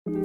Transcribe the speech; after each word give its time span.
Assalamualaikum 0.00 0.24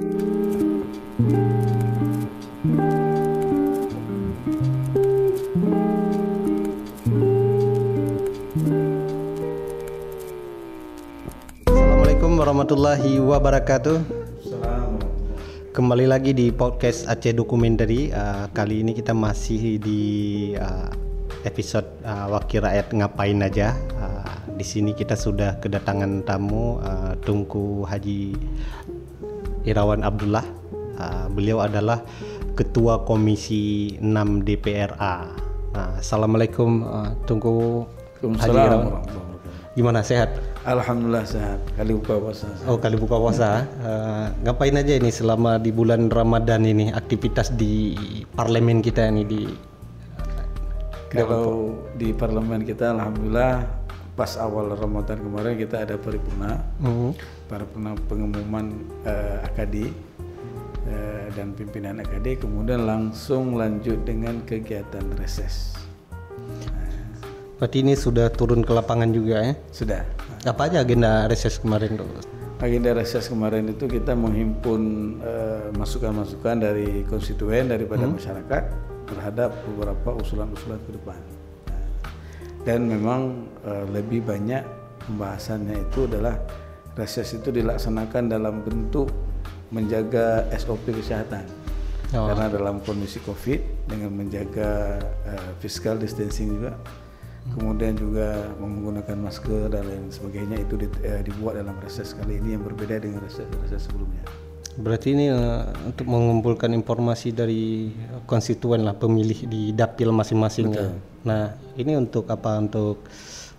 warahmatullahi 12.40 13.20
wabarakatuh. 13.20 14.00
Kembali 15.76 16.08
lagi 16.08 16.32
di 16.32 16.48
podcast 16.48 17.04
Aceh 17.04 17.36
Documentary. 17.36 18.08
Uh, 18.16 18.48
kali 18.56 18.80
ini 18.80 18.96
kita 18.96 19.12
masih 19.12 19.76
di 19.76 20.00
uh, 20.56 20.88
episode 21.44 22.00
uh, 22.00 22.32
Wakil 22.32 22.64
Rakyat 22.64 22.96
Ngapain 22.96 23.44
aja. 23.44 23.76
Uh, 24.00 24.24
di 24.56 24.64
sini 24.64 24.96
kita 24.96 25.12
sudah 25.20 25.60
kedatangan 25.60 26.24
tamu 26.24 26.80
uh, 26.80 27.12
Tunku 27.20 27.84
Haji 27.84 28.32
Irawan 29.66 30.06
Abdullah. 30.06 30.46
Uh, 30.96 31.26
beliau 31.28 31.60
adalah 31.60 32.00
Ketua 32.56 33.04
Komisi 33.04 33.98
6 34.00 34.46
DPRA. 34.46 35.28
Nah, 35.76 36.00
Assalamualaikum 36.00 36.86
uh, 36.86 37.12
Tunku 37.28 37.84
Haji 38.22 38.56
Irawan. 38.56 39.04
Gimana 39.76 40.00
sehat? 40.00 40.32
Alhamdulillah 40.64 41.28
sehat. 41.28 41.60
Kali 41.76 41.92
buka 42.00 42.16
puasa. 42.16 42.48
Oh 42.64 42.80
kali 42.80 42.96
buka 42.96 43.20
puasa. 43.20 43.68
Uh, 43.76 44.32
ngapain 44.40 44.72
aja 44.72 44.96
ini 44.96 45.12
selama 45.12 45.60
di 45.60 45.68
bulan 45.68 46.08
Ramadan 46.08 46.64
ini 46.64 46.88
aktivitas 46.96 47.52
di 47.52 47.92
parlemen 48.32 48.80
kita 48.80 49.04
ini 49.12 49.28
di 49.28 49.44
Kalau 51.12 51.76
di 51.92 52.16
parlemen 52.16 52.64
kita 52.64 52.96
alhamdulillah 52.96 53.68
pas 54.16 54.32
awal 54.40 54.72
Ramadan 54.72 55.20
kemarin 55.20 55.60
kita 55.60 55.84
ada 55.84 56.00
paripurna. 56.00 56.56
Hmm. 56.80 57.12
Paripurna 57.46 57.94
pengumuman 58.10 58.74
uh, 59.06 59.46
AKD 59.46 59.94
uh, 60.90 61.26
dan 61.34 61.54
pimpinan 61.54 62.02
AKD 62.02 62.42
kemudian 62.42 62.86
langsung 62.86 63.54
lanjut 63.54 64.02
dengan 64.02 64.42
kegiatan 64.42 65.06
reses. 65.14 65.76
Berarti 67.56 67.80
ini 67.80 67.96
sudah 67.96 68.28
turun 68.28 68.60
ke 68.60 68.68
lapangan 68.68 69.08
juga 69.16 69.40
ya? 69.40 69.54
Sudah. 69.72 70.04
Apa 70.44 70.68
aja 70.68 70.84
agenda 70.84 71.24
reses 71.24 71.56
kemarin 71.56 71.96
tuh? 71.96 72.04
Agenda 72.60 72.92
reses 72.92 73.32
kemarin 73.32 73.72
itu 73.72 73.88
kita 73.88 74.12
menghimpun 74.12 74.80
eh, 75.24 75.72
masukan-masukan 75.72 76.60
dari 76.60 77.04
konstituen 77.08 77.72
daripada 77.72 78.04
masyarakat 78.04 78.62
terhadap 79.08 79.56
beberapa 79.72 80.20
usulan-usulan 80.20 80.80
ke 80.84 80.90
depan. 81.00 81.18
Dan 82.68 82.92
memang 82.92 83.48
eh, 83.64 83.84
lebih 83.88 84.28
banyak 84.28 84.60
pembahasannya 85.08 85.80
itu 85.80 86.04
adalah 86.12 86.36
reses 86.96 87.28
itu 87.36 87.52
dilaksanakan 87.52 88.32
dalam 88.32 88.64
bentuk 88.64 89.12
menjaga 89.70 90.48
SOP 90.56 90.90
kesehatan. 90.90 91.44
Oh. 92.14 92.30
Karena 92.30 92.46
dalam 92.48 92.80
kondisi 92.80 93.18
COVID 93.22 93.90
dengan 93.90 94.14
menjaga 94.14 94.98
eh, 95.26 95.50
physical 95.60 95.98
distancing 95.98 96.56
juga 96.56 96.72
kemudian 97.54 97.94
juga 97.94 98.50
menggunakan 98.58 99.22
masker 99.22 99.70
dan 99.70 99.86
lain 99.86 100.10
sebagainya 100.10 100.66
itu 100.66 100.74
di- 100.74 101.02
eh, 101.06 101.22
dibuat 101.22 101.54
dalam 101.54 101.78
reses 101.78 102.10
kali 102.16 102.42
ini 102.42 102.58
yang 102.58 102.62
berbeda 102.66 102.98
dengan 102.98 103.22
reses 103.22 103.46
reses 103.62 103.86
sebelumnya. 103.86 104.26
Berarti 104.76 105.16
ini 105.16 105.32
uh, 105.32 105.64
untuk 105.88 106.04
mengumpulkan 106.04 106.68
informasi 106.76 107.32
dari 107.32 107.88
konstituen 108.28 108.84
lah 108.84 108.92
pemilih 108.92 109.48
di 109.48 109.72
dapil 109.72 110.12
masing-masing 110.12 110.68
ya. 110.68 110.92
Nah 111.24 111.56
ini 111.80 111.96
untuk 111.96 112.28
apa? 112.28 112.60
Untuk 112.60 113.00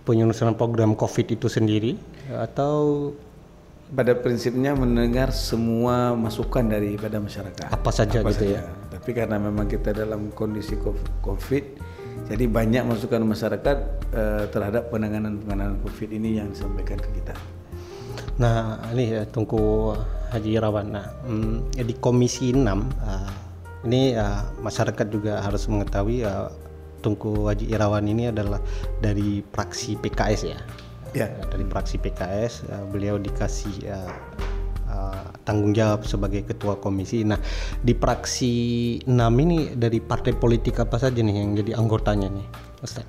penyusunan 0.06 0.54
program 0.54 0.94
COVID 0.94 1.34
itu 1.34 1.50
sendiri 1.50 1.98
atau 2.30 3.10
Pada 3.88 4.12
prinsipnya 4.12 4.76
mendengar 4.76 5.32
semua 5.32 6.12
masukan 6.12 6.60
daripada 6.60 7.16
masyarakat. 7.16 7.72
apa 7.72 7.88
saja 7.88 8.20
Apa 8.20 8.36
gitu 8.36 8.52
ya? 8.52 8.60
saja. 8.60 8.92
Tapi 8.92 9.10
karena 9.16 9.40
memang 9.40 9.64
kita 9.64 9.96
dalam 9.96 10.28
kondisi 10.36 10.76
co- 10.76 10.98
COVID, 11.24 11.64
jadi 12.28 12.44
banyak 12.44 12.84
masukan 12.84 13.24
masyarakat 13.24 13.76
eh, 14.12 14.44
terhadap 14.52 14.92
penanganan 14.92 15.40
penanganan 15.40 15.80
COVID 15.80 16.08
ini 16.12 16.36
yang 16.36 16.52
disampaikan 16.52 17.00
ke 17.00 17.08
kita. 17.16 17.32
Nah, 18.36 18.76
ini 18.92 19.18
ya 19.18 19.22
Tungku 19.24 19.96
Haji 20.30 20.50
Irawan. 20.60 20.86
Nah, 20.92 21.06
hmm, 21.24 21.72
ya 21.74 21.82
di 21.88 21.96
Komisi 21.96 22.52
6 22.52 22.68
ah, 23.00 23.32
ini 23.88 24.12
ah, 24.14 24.52
masyarakat 24.60 25.06
juga 25.08 25.40
harus 25.40 25.64
mengetahui 25.64 26.28
ah, 26.28 26.52
Tungku 27.00 27.48
Haji 27.48 27.72
Irawan 27.72 28.04
ini 28.04 28.28
adalah 28.28 28.60
dari 29.00 29.40
fraksi 29.48 29.96
PKS 29.96 30.42
ya. 30.44 30.60
Ya. 31.16 31.32
Dari 31.48 31.64
fraksi 31.64 31.96
PKS 31.96 32.68
ah, 32.68 32.84
beliau 32.88 33.16
dikasih 33.16 33.74
ah, 33.88 34.12
ah, 34.88 35.24
tanggung 35.48 35.72
jawab 35.72 36.04
sebagai 36.04 36.44
ketua 36.44 36.76
komisi. 36.76 37.24
Nah, 37.24 37.40
di 37.80 37.96
fraksi 37.96 38.52
6 39.04 39.12
ini 39.16 39.72
dari 39.72 40.00
partai 40.02 40.36
politik 40.36 40.80
apa 40.82 41.00
saja 41.00 41.20
nih 41.20 41.34
yang 41.34 41.56
jadi 41.56 41.72
anggotanya 41.80 42.28
nih, 42.28 42.46
Ustaz? 42.84 43.06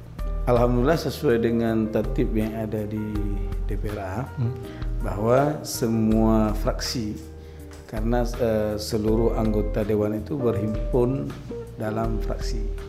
Alhamdulillah 0.50 0.98
sesuai 0.98 1.46
dengan 1.46 1.94
tertib 1.94 2.34
yang 2.34 2.56
ada 2.58 2.82
di 2.90 3.14
DPRA 3.70 4.26
bahwa 5.06 5.62
semua 5.62 6.58
fraksi 6.58 7.14
karena 7.86 8.26
eh, 8.38 8.74
seluruh 8.78 9.38
anggota 9.38 9.86
dewan 9.86 10.18
itu 10.18 10.38
berhimpun 10.38 11.30
dalam 11.78 12.18
fraksi. 12.22 12.89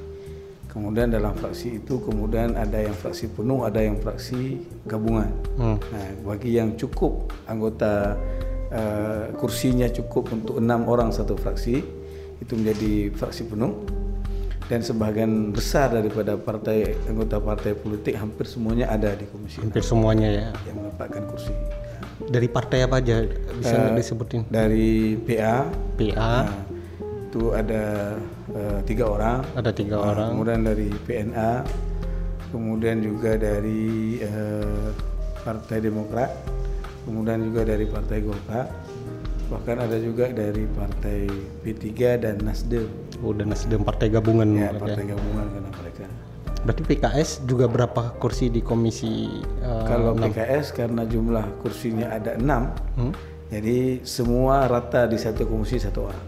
Kemudian 0.70 1.10
dalam 1.10 1.34
fraksi 1.34 1.82
itu 1.82 1.98
kemudian 1.98 2.54
ada 2.54 2.78
yang 2.78 2.94
fraksi 2.94 3.26
penuh, 3.26 3.66
ada 3.66 3.82
yang 3.82 3.98
fraksi 3.98 4.62
gabungan. 4.86 5.30
Hmm. 5.58 5.76
Nah, 5.82 6.08
bagi 6.30 6.54
yang 6.54 6.78
cukup 6.78 7.34
anggota 7.50 8.14
eh, 8.70 9.34
kursinya 9.34 9.90
cukup 9.90 10.30
untuk 10.30 10.62
enam 10.62 10.86
orang 10.86 11.10
satu 11.10 11.34
fraksi 11.34 11.82
itu 12.40 12.52
menjadi 12.54 13.10
fraksi 13.18 13.50
penuh 13.50 13.82
dan 14.70 14.86
sebagian 14.86 15.50
besar 15.50 15.90
daripada 15.90 16.38
partai 16.38 16.94
anggota 17.10 17.42
partai 17.42 17.74
politik 17.74 18.14
hampir 18.14 18.46
semuanya 18.46 18.86
ada 18.86 19.18
di 19.18 19.26
komisi 19.26 19.58
Hampir 19.58 19.82
semuanya 19.82 20.28
ya. 20.30 20.46
yang 20.70 20.78
mendapatkan 20.78 21.26
kursi 21.26 21.50
Dari 22.20 22.46
partai 22.46 22.86
apa 22.86 23.02
aja 23.02 23.26
bisa 23.58 23.74
nggak 23.74 23.98
disebutin? 23.98 24.40
dari 24.46 25.18
PA 25.18 25.66
PA 25.98 26.46
nah, 26.46 26.62
itu 27.26 27.50
ada 27.50 28.14
eh, 28.52 28.80
tiga 28.84 29.04
orang 29.06 29.38
ada 29.54 29.70
tiga 29.70 29.96
Nah, 29.96 30.10
orang. 30.10 30.28
kemudian 30.34 30.60
dari 30.62 30.88
PNA 31.04 31.52
kemudian 32.50 32.96
juga 33.00 33.34
dari 33.34 33.82
eh, 34.18 34.88
Partai 35.40 35.78
Demokrat 35.80 36.30
kemudian 37.04 37.40
juga 37.42 37.64
dari 37.64 37.84
Partai 37.84 38.18
Golkar 38.20 38.66
bahkan 39.48 39.82
ada 39.82 39.98
juga 39.98 40.30
dari 40.30 40.62
Partai 40.68 41.26
P3 41.60 41.86
dan 42.18 42.38
Nasdem 42.40 42.86
Udah 43.20 43.44
Nasdem 43.44 43.82
partai 43.82 44.08
gabungan. 44.08 44.48
ya. 44.48 44.70
Partai 44.72 45.04
Gabungan 45.04 45.46
karena 45.50 45.70
mereka 45.74 46.04
Berarti 46.60 46.82
PKS 46.84 47.30
juga 47.44 47.64
berapa 47.66 48.14
kursi 48.16 48.46
di 48.46 48.60
komisi 48.60 49.26
eh, 49.58 49.84
kalau 49.84 50.12
PKS 50.14 50.70
karena 50.70 51.02
jumlah 51.02 51.60
kursinya 51.60 52.12
ada 52.12 52.36
enam 52.36 52.70
hmm? 52.94 53.12
jadi 53.50 54.04
semua 54.04 54.64
rata 54.64 55.04
di 55.04 55.16
satu 55.16 55.44
komisi 55.44 55.76
satu 55.76 56.06
orang 56.06 56.26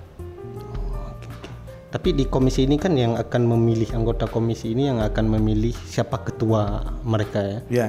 Tapi 1.92 2.16
di 2.16 2.25
komisi 2.25 2.64
ini 2.64 2.80
kan 2.80 2.97
yang 2.97 3.20
akan 3.20 3.53
memilih 3.53 3.92
anggota 3.92 4.25
komisi 4.25 4.72
ini 4.72 4.88
yang 4.88 5.04
akan 5.04 5.28
memilih 5.36 5.76
siapa 5.84 6.25
ketua 6.25 6.80
mereka 7.04 7.44
ya. 7.44 7.58
ya 7.69 7.86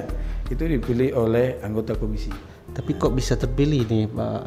itu 0.52 0.60
dipilih 0.60 1.16
oleh 1.16 1.56
anggota 1.64 1.96
komisi 1.96 2.28
Tapi 2.76 3.00
kok 3.00 3.16
bisa 3.16 3.32
terpilih 3.32 3.88
nih 3.88 4.04
Pak 4.12 4.40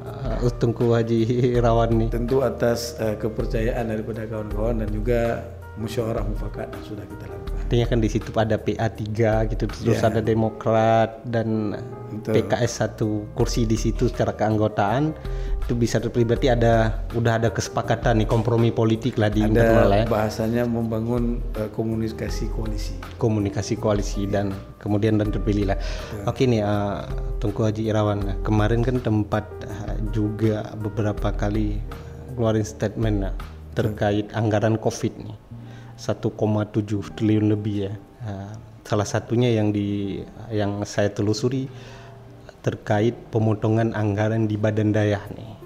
eh, 0.46 0.54
Tungku 0.62 0.94
Haji 0.94 1.26
Irawan 1.58 1.90
nih? 2.06 2.10
tentu 2.14 2.46
atas 2.46 3.02
eh, 3.02 3.18
kepercayaan 3.18 3.90
daripada 3.90 4.30
kawan-kawan 4.30 4.86
dan 4.86 4.90
juga 4.94 5.42
musyawarah 5.78 6.26
mufakat 6.26 6.74
yang 6.74 6.86
sudah 6.86 7.06
kita 7.06 7.26
lakukan. 7.30 7.56
Artinya 7.68 7.86
kan 7.86 8.00
di 8.00 8.10
situ 8.10 8.30
ada 8.34 8.58
PA 8.58 8.88
3 8.90 9.52
gitu 9.54 9.64
terus 9.68 10.02
ada 10.02 10.24
Demokrat 10.24 11.22
dan 11.28 11.78
Betul. 12.08 12.34
PKS 12.40 12.72
satu 12.82 13.28
kursi 13.36 13.68
di 13.68 13.76
situ 13.76 14.08
secara 14.08 14.34
keanggotaan 14.34 15.12
itu 15.68 15.76
bisa 15.76 16.00
berarti 16.00 16.48
ada 16.48 17.04
udah 17.12 17.44
ada 17.44 17.52
kesepakatan 17.52 18.24
nih 18.24 18.28
kompromi 18.32 18.72
politik 18.72 19.20
lah 19.20 19.28
di 19.28 19.44
internal 19.44 19.92
ya. 19.92 20.08
Ada 20.08 20.10
bahasanya 20.10 20.64
membangun 20.64 21.44
eh, 21.60 21.68
komunikasi 21.76 22.48
koalisi. 22.56 22.96
komunikasi 23.20 23.76
koalisi 23.76 24.24
dan 24.32 24.56
kemudian 24.80 25.20
dan 25.20 25.30
terpilih 25.36 25.76
lah. 25.76 25.78
Oke 26.24 26.48
nih 26.48 26.64
uh, 26.64 27.04
Tungku 27.44 27.68
Haji 27.68 27.92
Irawan 27.92 28.40
kemarin 28.48 28.80
kan 28.80 29.04
tempat 29.04 29.44
uh, 29.68 30.00
juga 30.16 30.72
beberapa 30.80 31.36
kali 31.36 31.84
keluarin 32.40 32.64
statement 32.64 33.28
nah, 33.28 33.36
terkait 33.76 34.32
anggaran 34.32 34.80
COVID 34.80 35.14
nih 35.20 35.36
1,7 35.98 37.18
triliun 37.18 37.52
lebih 37.52 37.76
ya. 37.90 37.94
Uh, 38.24 38.54
salah 38.88 39.04
satunya 39.04 39.52
yang 39.52 39.76
di 39.76 40.22
yang 40.48 40.86
saya 40.88 41.12
telusuri 41.12 41.68
terkait 42.64 43.14
pemotongan 43.34 43.92
anggaran 43.92 44.48
di 44.48 44.56
badan 44.56 44.96
daya 44.96 45.20
nih. 45.36 45.58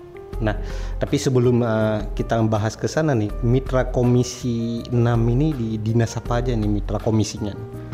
Nah, 0.41 0.57
tapi 0.97 1.21
sebelum 1.21 1.61
uh, 1.61 2.01
kita 2.17 2.41
membahas 2.41 2.73
ke 2.73 2.89
sana 2.89 3.13
nih, 3.13 3.29
mitra 3.45 3.93
komisi 3.93 4.81
6 4.89 4.97
ini 5.37 5.53
di 5.53 5.69
dinas 5.77 6.17
apa 6.17 6.41
aja 6.41 6.57
nih 6.57 6.65
mitra 6.65 6.97
komisinya? 6.97 7.53
nih? 7.53 7.91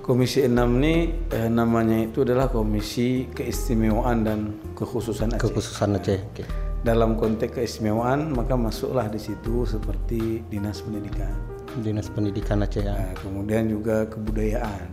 Komisi 0.00 0.46
6 0.46 0.54
ini 0.54 0.94
eh, 1.34 1.50
namanya 1.50 2.06
itu 2.06 2.22
adalah 2.22 2.46
Komisi 2.46 3.26
Keistimewaan 3.26 4.22
dan 4.22 4.54
Kekhususan 4.78 5.34
Aceh. 5.34 5.42
Kekhususan 5.42 5.98
Aceh. 5.98 6.20
Oke. 6.30 6.44
dalam 6.86 7.18
konteks 7.18 7.58
keistimewaan 7.58 8.30
maka 8.30 8.54
masuklah 8.54 9.10
di 9.10 9.18
situ 9.18 9.66
seperti 9.66 10.46
dinas 10.46 10.78
pendidikan. 10.86 11.55
Dinas 11.80 12.08
Pendidikan 12.08 12.64
Aceh 12.64 12.80
ya. 12.80 12.96
Nah, 12.96 13.12
kemudian 13.20 13.68
juga 13.68 14.08
kebudayaan 14.08 14.88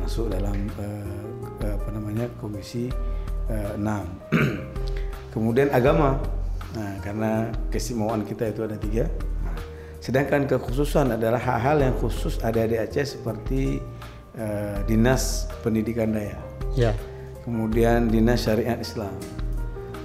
masuk 0.00 0.32
dalam 0.32 0.56
uh, 0.80 1.44
apa 1.62 1.88
namanya 1.92 2.26
komisi 2.40 2.88
uh, 3.52 3.76
6. 3.76 3.84
kemudian 5.34 5.68
agama. 5.72 6.16
Nah, 6.72 6.96
karena 7.04 7.52
keistimewaan 7.68 8.24
kita 8.24 8.48
itu 8.48 8.64
ada 8.64 8.80
tiga. 8.80 9.04
Nah, 9.44 9.56
sedangkan 10.00 10.48
kekhususan 10.48 11.20
adalah 11.20 11.36
hal-hal 11.36 11.84
yang 11.84 11.94
khusus 12.00 12.40
ada 12.40 12.64
di 12.64 12.80
Aceh 12.80 13.20
seperti 13.20 13.76
uh, 14.40 14.80
dinas 14.88 15.52
pendidikan 15.60 16.16
daya. 16.16 16.40
Ya. 16.72 16.96
Kemudian 17.44 18.08
dinas 18.08 18.48
syariat 18.48 18.80
Islam. 18.80 19.12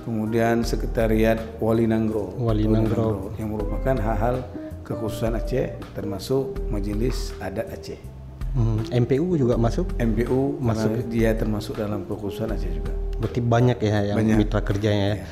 Kemudian 0.03 0.63
sekretariat 0.63 1.39
Wali 1.59 1.87
Nanggro. 1.87 2.35
Wali 2.39 2.63
Nanggro. 2.67 3.31
yang 3.35 3.55
merupakan 3.55 3.95
hal-hal 3.95 4.43
kekhususan 4.87 5.35
Aceh 5.35 5.75
termasuk 5.91 6.55
Majelis 6.71 7.35
Adat 7.43 7.67
Aceh. 7.75 7.99
Hmm, 8.55 8.81
MPU 8.89 9.35
juga 9.35 9.59
masuk? 9.59 9.91
MPU 9.99 10.55
masuk 10.63 11.11
dia 11.11 11.35
termasuk 11.35 11.75
dalam 11.75 12.07
kekhususan 12.07 12.55
Aceh 12.55 12.71
juga. 12.71 12.95
Berarti 13.19 13.43
banyak 13.43 13.77
ya 13.83 14.15
yang 14.15 14.17
Banyak. 14.23 14.37
mitra 14.39 14.63
kerjanya 14.63 15.05
ya. 15.13 15.17
Ya. 15.19 15.25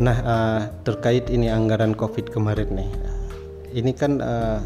Nah, 0.00 0.16
uh, 0.22 0.60
terkait 0.86 1.28
ini 1.28 1.50
anggaran 1.50 1.98
Covid 1.98 2.30
kemarin 2.30 2.70
nih. 2.72 2.90
Ini 3.82 3.92
kan 3.98 4.22
uh, 4.22 4.62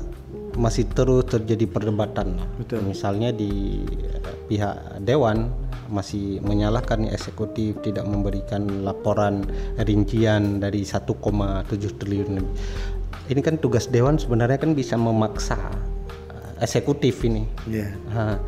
masih 0.55 0.87
terus 0.93 1.27
terjadi 1.27 1.67
perdebatan. 1.67 2.37
Betul. 2.61 2.85
Misalnya 2.87 3.33
di 3.33 3.83
uh, 4.23 4.37
pihak 4.47 5.03
dewan 5.03 5.51
masih 5.87 6.43
menyalahkan 6.43 7.07
eksekutif 7.11 7.79
tidak 7.83 8.07
memberikan 8.07 8.83
laporan 8.83 9.47
rincian 9.79 10.59
dari 10.59 10.83
1,7 10.83 11.07
triliun 11.99 12.31
lebih. 12.43 12.55
Ini 13.27 13.41
kan 13.43 13.59
tugas 13.59 13.91
dewan 13.91 14.21
sebenarnya 14.21 14.61
kan 14.61 14.77
bisa 14.77 14.95
memaksa 14.95 15.57
uh, 15.57 16.53
eksekutif 16.63 17.25
ini. 17.27 17.49
Iya. 17.67 17.89
Ha, 18.15 18.39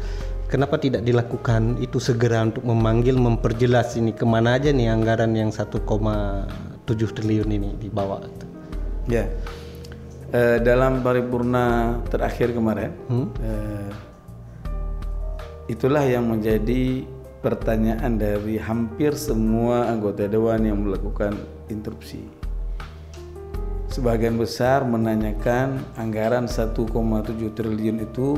kenapa 0.49 0.81
tidak 0.81 1.05
dilakukan 1.05 1.83
itu 1.83 2.01
segera 2.01 2.47
untuk 2.47 2.65
memanggil 2.65 3.19
memperjelas 3.19 3.99
ini 3.99 4.17
ke 4.17 4.25
mana 4.25 4.57
aja 4.57 4.73
nih 4.73 4.89
anggaran 4.89 5.35
yang 5.35 5.51
1,7 5.51 5.85
triliun 6.89 7.51
ini 7.51 7.71
dibawa? 7.77 8.25
Ya. 9.09 9.29
Eh, 10.29 10.61
dalam 10.61 11.01
paripurna 11.01 11.97
terakhir 12.13 12.53
kemarin, 12.53 12.93
eh, 13.41 13.89
itulah 15.73 16.05
yang 16.05 16.29
menjadi 16.29 17.09
pertanyaan 17.41 18.21
dari 18.21 18.61
hampir 18.61 19.17
semua 19.17 19.89
anggota 19.89 20.29
dewan 20.29 20.69
yang 20.69 20.85
melakukan 20.85 21.33
interupsi. 21.73 22.38
Sebagian 23.89 24.37
besar 24.37 24.85
menanyakan 24.85 25.81
anggaran 25.97 26.45
1,7 26.45 26.77
triliun 27.57 28.05
itu 28.05 28.37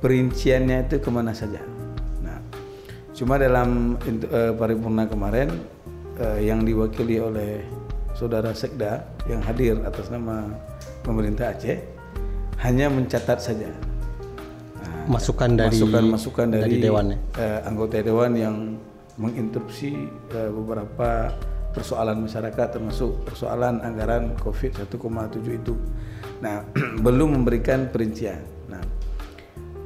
perinciannya 0.00 0.88
itu 0.88 0.96
ke 0.98 1.10
mana 1.12 1.36
saja. 1.36 1.60
Nah, 2.24 2.40
cuma 3.12 3.36
dalam 3.36 4.00
eh, 4.02 4.52
paripurna 4.56 5.04
kemarin 5.06 5.52
eh, 6.16 6.48
yang 6.48 6.64
diwakili 6.64 7.20
oleh 7.20 7.60
saudara 8.16 8.56
Sekda 8.56 9.04
yang 9.28 9.44
hadir 9.44 9.76
atas 9.84 10.08
nama 10.08 10.48
pemerintah 11.04 11.52
Aceh 11.52 11.78
hanya 12.62 12.86
mencatat 12.92 13.38
saja 13.42 13.68
Nah, 14.82 15.18
Masukan 15.18 15.54
dari 15.54 15.78
masukan-masukan 15.78 16.46
dari, 16.48 16.62
dari 16.62 16.76
dewan 16.82 17.06
ya? 17.14 17.18
eh, 17.38 17.60
anggota 17.66 18.02
dewan 18.02 18.32
yang 18.34 18.56
menginterupsi 19.14 19.94
eh, 20.32 20.50
beberapa 20.50 21.30
persoalan 21.72 22.28
masyarakat 22.28 22.78
termasuk 22.78 23.24
persoalan 23.24 23.80
anggaran 23.80 24.36
Covid 24.38 24.84
1,7 24.84 24.92
itu. 25.48 25.74
Nah, 26.44 26.62
belum 27.04 27.42
memberikan 27.42 27.88
perincian. 27.88 28.40
Nah, 28.68 28.80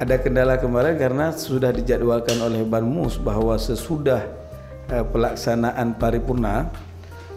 ada 0.02 0.20
kendala 0.20 0.60
kemarin 0.60 0.98
karena 0.98 1.32
sudah 1.32 1.72
dijadwalkan 1.72 2.36
oleh 2.42 2.66
Banmus 2.66 3.16
bahwa 3.16 3.56
sesudah 3.56 4.20
eh, 4.92 5.06
pelaksanaan 5.06 5.96
paripurna 5.96 6.68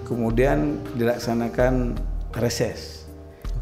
kemudian 0.03 0.81
dilaksanakan 0.97 1.95
reses. 2.41 3.05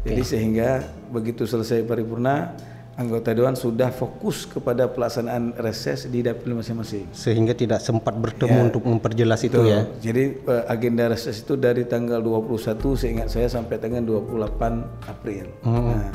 Jadi 0.08 0.22
sehingga 0.24 0.88
begitu 1.12 1.44
selesai 1.44 1.84
paripurna 1.84 2.56
anggota 2.98 3.30
dewan 3.30 3.54
sudah 3.54 3.94
fokus 3.94 4.42
kepada 4.42 4.90
pelaksanaan 4.90 5.54
reses 5.62 6.10
di 6.10 6.18
dapil 6.18 6.58
masing-masing. 6.58 7.06
sehingga 7.14 7.54
tidak 7.54 7.78
sempat 7.78 8.18
bertemu 8.18 8.74
untuk 8.74 8.82
memperjelas 8.82 9.46
itu 9.46 9.62
Betul. 9.62 9.70
ya. 9.70 9.80
Jadi 10.02 10.22
eh, 10.42 10.64
agenda 10.66 11.06
reses 11.06 11.38
itu 11.38 11.54
dari 11.54 11.86
tanggal 11.86 12.18
21 12.18 12.74
seingat 12.98 13.30
saya 13.30 13.46
sampai 13.46 13.78
tanggal 13.78 14.02
28 14.02 15.06
April. 15.06 15.46
Nah, 15.62 16.10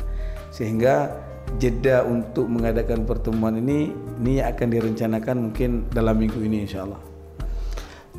sehingga 0.52 1.08
jeda 1.56 2.04
untuk 2.04 2.52
mengadakan 2.52 3.08
pertemuan 3.08 3.56
ini 3.56 3.88
ini 4.20 4.44
akan 4.44 4.68
direncanakan 4.68 5.36
mungkin 5.50 5.88
dalam 5.88 6.20
minggu 6.20 6.36
ini 6.44 6.68
insya 6.68 6.84
Allah. 6.84 7.00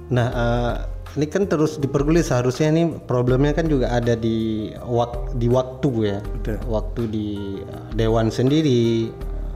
Nah, 0.09 0.27
eh, 0.33 0.75
ini 1.15 1.31
kan 1.31 1.47
terus 1.47 1.79
dipergulir 1.79 2.27
seharusnya 2.27 2.75
ini 2.75 2.91
problemnya 3.07 3.55
kan 3.55 3.71
juga 3.71 3.95
ada 3.95 4.19
di 4.19 4.67
wak 4.83 5.39
di 5.39 5.47
waktu 5.47 5.89
ya. 6.03 6.17
Betul. 6.19 6.59
Waktu 6.67 7.01
di 7.07 7.27
eh, 7.63 7.83
dewan 7.95 8.27
sendiri 8.27 9.07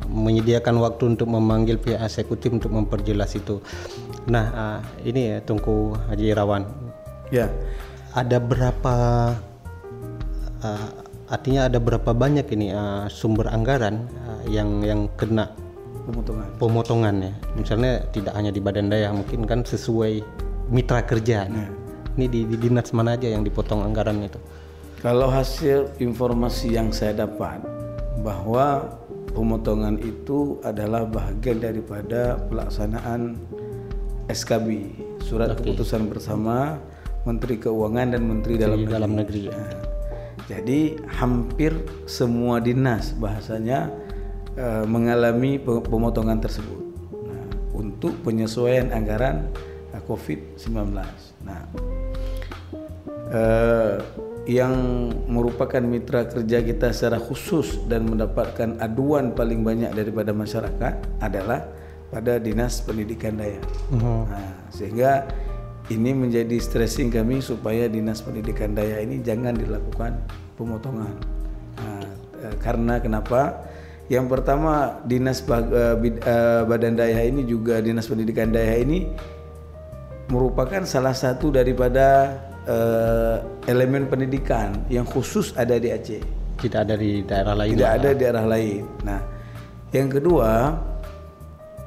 menyediakan 0.07 0.79
waktu 0.79 1.15
untuk 1.15 1.27
memanggil 1.27 1.75
pihak 1.75 1.99
eksekutif 1.99 2.55
untuk 2.55 2.71
memperjelas 2.71 3.35
itu. 3.35 3.59
Nah, 4.31 4.45
eh, 4.55 4.79
ini 5.11 5.35
ya 5.35 5.37
Tungku 5.43 5.99
Haji 6.07 6.31
Irawan. 6.31 6.63
Ya, 7.29 7.51
Ada 8.15 8.39
berapa 8.39 8.95
eh, 10.63 10.89
artinya 11.27 11.67
ada 11.67 11.77
berapa 11.77 12.15
banyak 12.15 12.47
ini 12.55 12.73
sumber 13.11 13.51
anggaran 13.51 14.07
yang 14.49 14.81
yang 14.81 15.11
kena 15.13 15.51
pemotongan. 16.07 16.47
pemotongan 16.57 17.15
ya. 17.21 17.33
Misalnya 17.53 18.01
tidak 18.15 18.33
hanya 18.33 18.49
di 18.49 18.63
badan 18.63 18.87
daya, 18.89 19.13
mungkin 19.13 19.45
kan 19.45 19.61
sesuai 19.61 20.47
mitra 20.69 21.03
kerja. 21.03 21.49
Ya. 21.49 21.67
Ini 22.17 22.25
di, 22.29 22.41
di 22.45 22.57
dinas 22.57 22.93
mana 22.93 23.17
aja 23.17 23.29
yang 23.29 23.45
dipotong 23.45 23.81
anggaran 23.85 24.21
itu? 24.21 24.39
Kalau 24.99 25.31
hasil 25.31 25.95
informasi 26.03 26.75
yang 26.75 26.91
saya 26.91 27.23
dapat 27.23 27.63
bahwa 28.19 28.99
pemotongan 29.31 29.95
itu 30.03 30.59
adalah 30.67 31.07
bagian 31.07 31.63
daripada 31.63 32.35
pelaksanaan 32.51 33.39
SKB, 34.27 34.93
surat 35.23 35.55
keputusan 35.55 36.11
bersama 36.11 36.77
Menteri 37.23 37.57
Keuangan 37.57 38.13
dan 38.13 38.21
Menteri 38.27 38.59
Dalam 38.59 38.83
Negeri. 38.83 38.93
dalam 38.93 39.11
negeri 39.15 39.41
ya. 39.47 39.55
Nah, 39.55 39.73
jadi 40.49 40.79
hampir 41.19 41.71
semua 42.09 42.59
dinas 42.59 43.15
bahasanya 43.15 43.89
eh, 44.59 44.85
mengalami 44.85 45.57
pe- 45.57 45.83
pemotongan 45.83 46.43
tersebut 46.43 46.83
nah, 47.25 47.45
untuk 47.73 48.13
penyesuaian 48.25 48.91
anggaran 48.91 49.49
COVID-19. 50.09 50.65
Nah, 51.45 51.61
eh, 53.29 53.95
yang 54.49 54.73
merupakan 55.29 55.77
mitra 55.85 56.25
kerja 56.25 56.65
kita 56.65 56.89
secara 56.89 57.21
khusus 57.21 57.85
dan 57.85 58.09
mendapatkan 58.09 58.81
aduan 58.81 59.37
paling 59.37 59.61
banyak 59.61 59.93
daripada 59.93 60.33
masyarakat 60.33 61.21
adalah 61.21 61.69
pada 62.09 62.41
dinas 62.41 62.81
pendidikan 62.81 63.37
daya. 63.37 63.61
Nah, 63.93 64.49
sehingga 64.73 65.29
ini 65.93 66.13
menjadi 66.17 66.57
stressing 66.57 67.13
kami 67.13 67.45
supaya 67.45 67.85
dinas 67.85 68.25
pendidikan 68.25 68.73
daya 68.73 69.01
ini 69.05 69.21
jangan 69.21 69.53
dilakukan 69.53 70.17
pemotongan. 70.57 71.13
Nah, 71.77 72.05
eh, 72.41 72.55
karena 72.61 72.97
kenapa? 72.97 73.69
Yang 74.09 74.25
pertama 74.33 74.97
dinas 75.05 75.45
eh, 75.45 75.95
eh, 76.25 76.61
badan 76.65 76.97
daya 76.97 77.21
ini 77.21 77.45
juga 77.45 77.77
dinas 77.77 78.09
pendidikan 78.09 78.49
daya 78.49 78.81
ini 78.81 79.05
merupakan 80.29 80.85
salah 80.85 81.13
satu 81.13 81.49
daripada 81.49 82.37
eh, 82.69 83.37
elemen 83.65 84.05
pendidikan 84.05 84.85
yang 84.87 85.05
khusus 85.05 85.51
ada 85.57 85.75
di 85.81 85.89
Aceh. 85.89 86.21
Tidak 86.59 86.79
ada 86.79 86.95
di 86.95 87.25
daerah 87.25 87.55
lain. 87.57 87.73
Tidak 87.73 87.91
ada 87.91 88.09
di 88.13 88.17
daerah 88.19 88.45
lain. 88.45 88.83
Nah, 89.03 89.21
yang 89.89 90.09
kedua, 90.11 90.77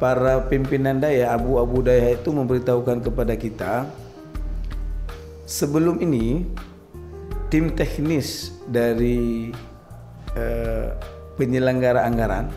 para 0.03 0.43
pimpinan 0.51 0.99
daya, 0.99 1.31
abu-abu 1.39 1.87
daya 1.87 2.19
itu 2.19 2.35
memberitahukan 2.35 2.99
kepada 3.07 3.35
kita 3.39 3.87
sebelum 5.47 6.03
ini 6.03 6.43
tim 7.53 7.71
teknis 7.77 8.57
dari 8.65 9.53
eh, 10.35 10.89
penyelenggara 11.37 12.03
anggaran, 12.09 12.49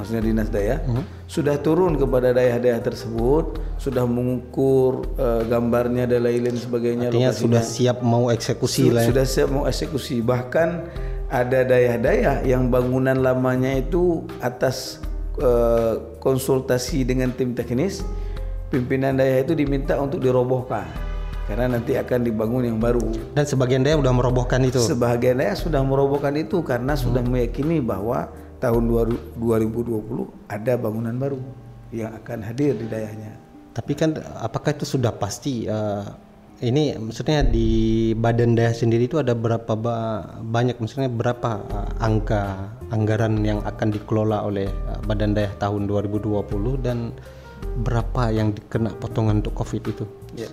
maksudnya 0.00 0.24
dinas 0.24 0.48
daya, 0.48 0.80
sudah 1.28 1.60
turun 1.60 2.00
kepada 2.00 2.32
daerah-daerah 2.32 2.80
tersebut, 2.80 3.60
sudah 3.76 4.08
mengukur 4.08 5.04
eh, 5.20 5.44
gambarnya 5.44 6.08
dan 6.08 6.24
lain-lain 6.24 6.56
sebagainya. 6.56 7.12
Artinya 7.12 7.30
lokasinya. 7.30 7.44
sudah 7.44 7.62
siap 7.62 7.98
mau 8.00 8.32
eksekusi 8.32 8.88
Su- 8.88 8.94
lah. 8.96 9.04
ya. 9.04 9.08
sudah 9.12 9.24
siap 9.28 9.48
mau 9.52 9.64
eksekusi 9.68 10.24
bahkan 10.24 10.88
ada 11.28 11.62
daya-daya 11.62 12.42
yang 12.42 12.72
bangunan 12.72 13.20
lamanya 13.20 13.76
itu 13.76 14.24
atas 14.40 14.98
eh, 15.38 15.94
konsultasi 16.18 17.04
dengan 17.04 17.30
tim 17.36 17.52
teknis 17.52 18.00
pimpinan 18.72 19.18
daya 19.18 19.42
itu 19.44 19.52
diminta 19.52 19.98
untuk 19.98 20.22
dirobohkan 20.22 20.86
karena 21.50 21.66
nanti 21.66 21.98
akan 21.98 22.22
dibangun 22.22 22.62
yang 22.62 22.78
baru. 22.78 23.02
Dan 23.34 23.42
sebagian 23.42 23.82
daerah 23.82 23.98
sudah 23.98 24.14
merobohkan 24.14 24.62
itu. 24.62 24.78
Sebagian 24.78 25.42
daerah 25.42 25.58
sudah 25.58 25.82
merobohkan 25.82 26.30
itu 26.38 26.62
karena 26.62 26.94
sudah 26.94 27.26
meyakini 27.26 27.82
bahwa 27.82 28.30
tahun 28.60 28.92
2020 29.40 29.40
ada 30.52 30.72
bangunan 30.76 31.16
baru 31.16 31.40
yang 31.90 32.14
akan 32.14 32.38
hadir 32.44 32.76
di 32.76 32.86
daerahnya. 32.86 33.34
Tapi 33.74 33.92
kan 33.96 34.14
apakah 34.38 34.76
itu 34.76 34.84
sudah 34.84 35.10
pasti 35.16 35.66
uh, 35.66 36.04
ini 36.60 36.92
maksudnya 37.00 37.40
di 37.40 38.12
badan 38.12 38.52
daerah 38.52 38.76
sendiri 38.76 39.08
itu 39.08 39.16
ada 39.16 39.32
berapa 39.32 39.72
ba 39.72 39.96
banyak 40.44 40.76
maksudnya 40.76 41.08
berapa 41.08 41.64
uh, 41.64 41.90
angka 42.04 42.76
anggaran 42.92 43.40
yang 43.40 43.64
akan 43.64 43.88
dikelola 43.94 44.44
oleh 44.44 44.68
uh, 44.68 45.00
badan 45.08 45.32
daerah 45.32 45.56
tahun 45.56 45.88
2020 45.88 46.84
dan 46.84 47.16
berapa 47.80 48.28
yang 48.34 48.52
dikena 48.52 48.92
potongan 49.00 49.40
untuk 49.40 49.56
Covid 49.56 49.82
itu? 49.88 50.04
Ya. 50.36 50.50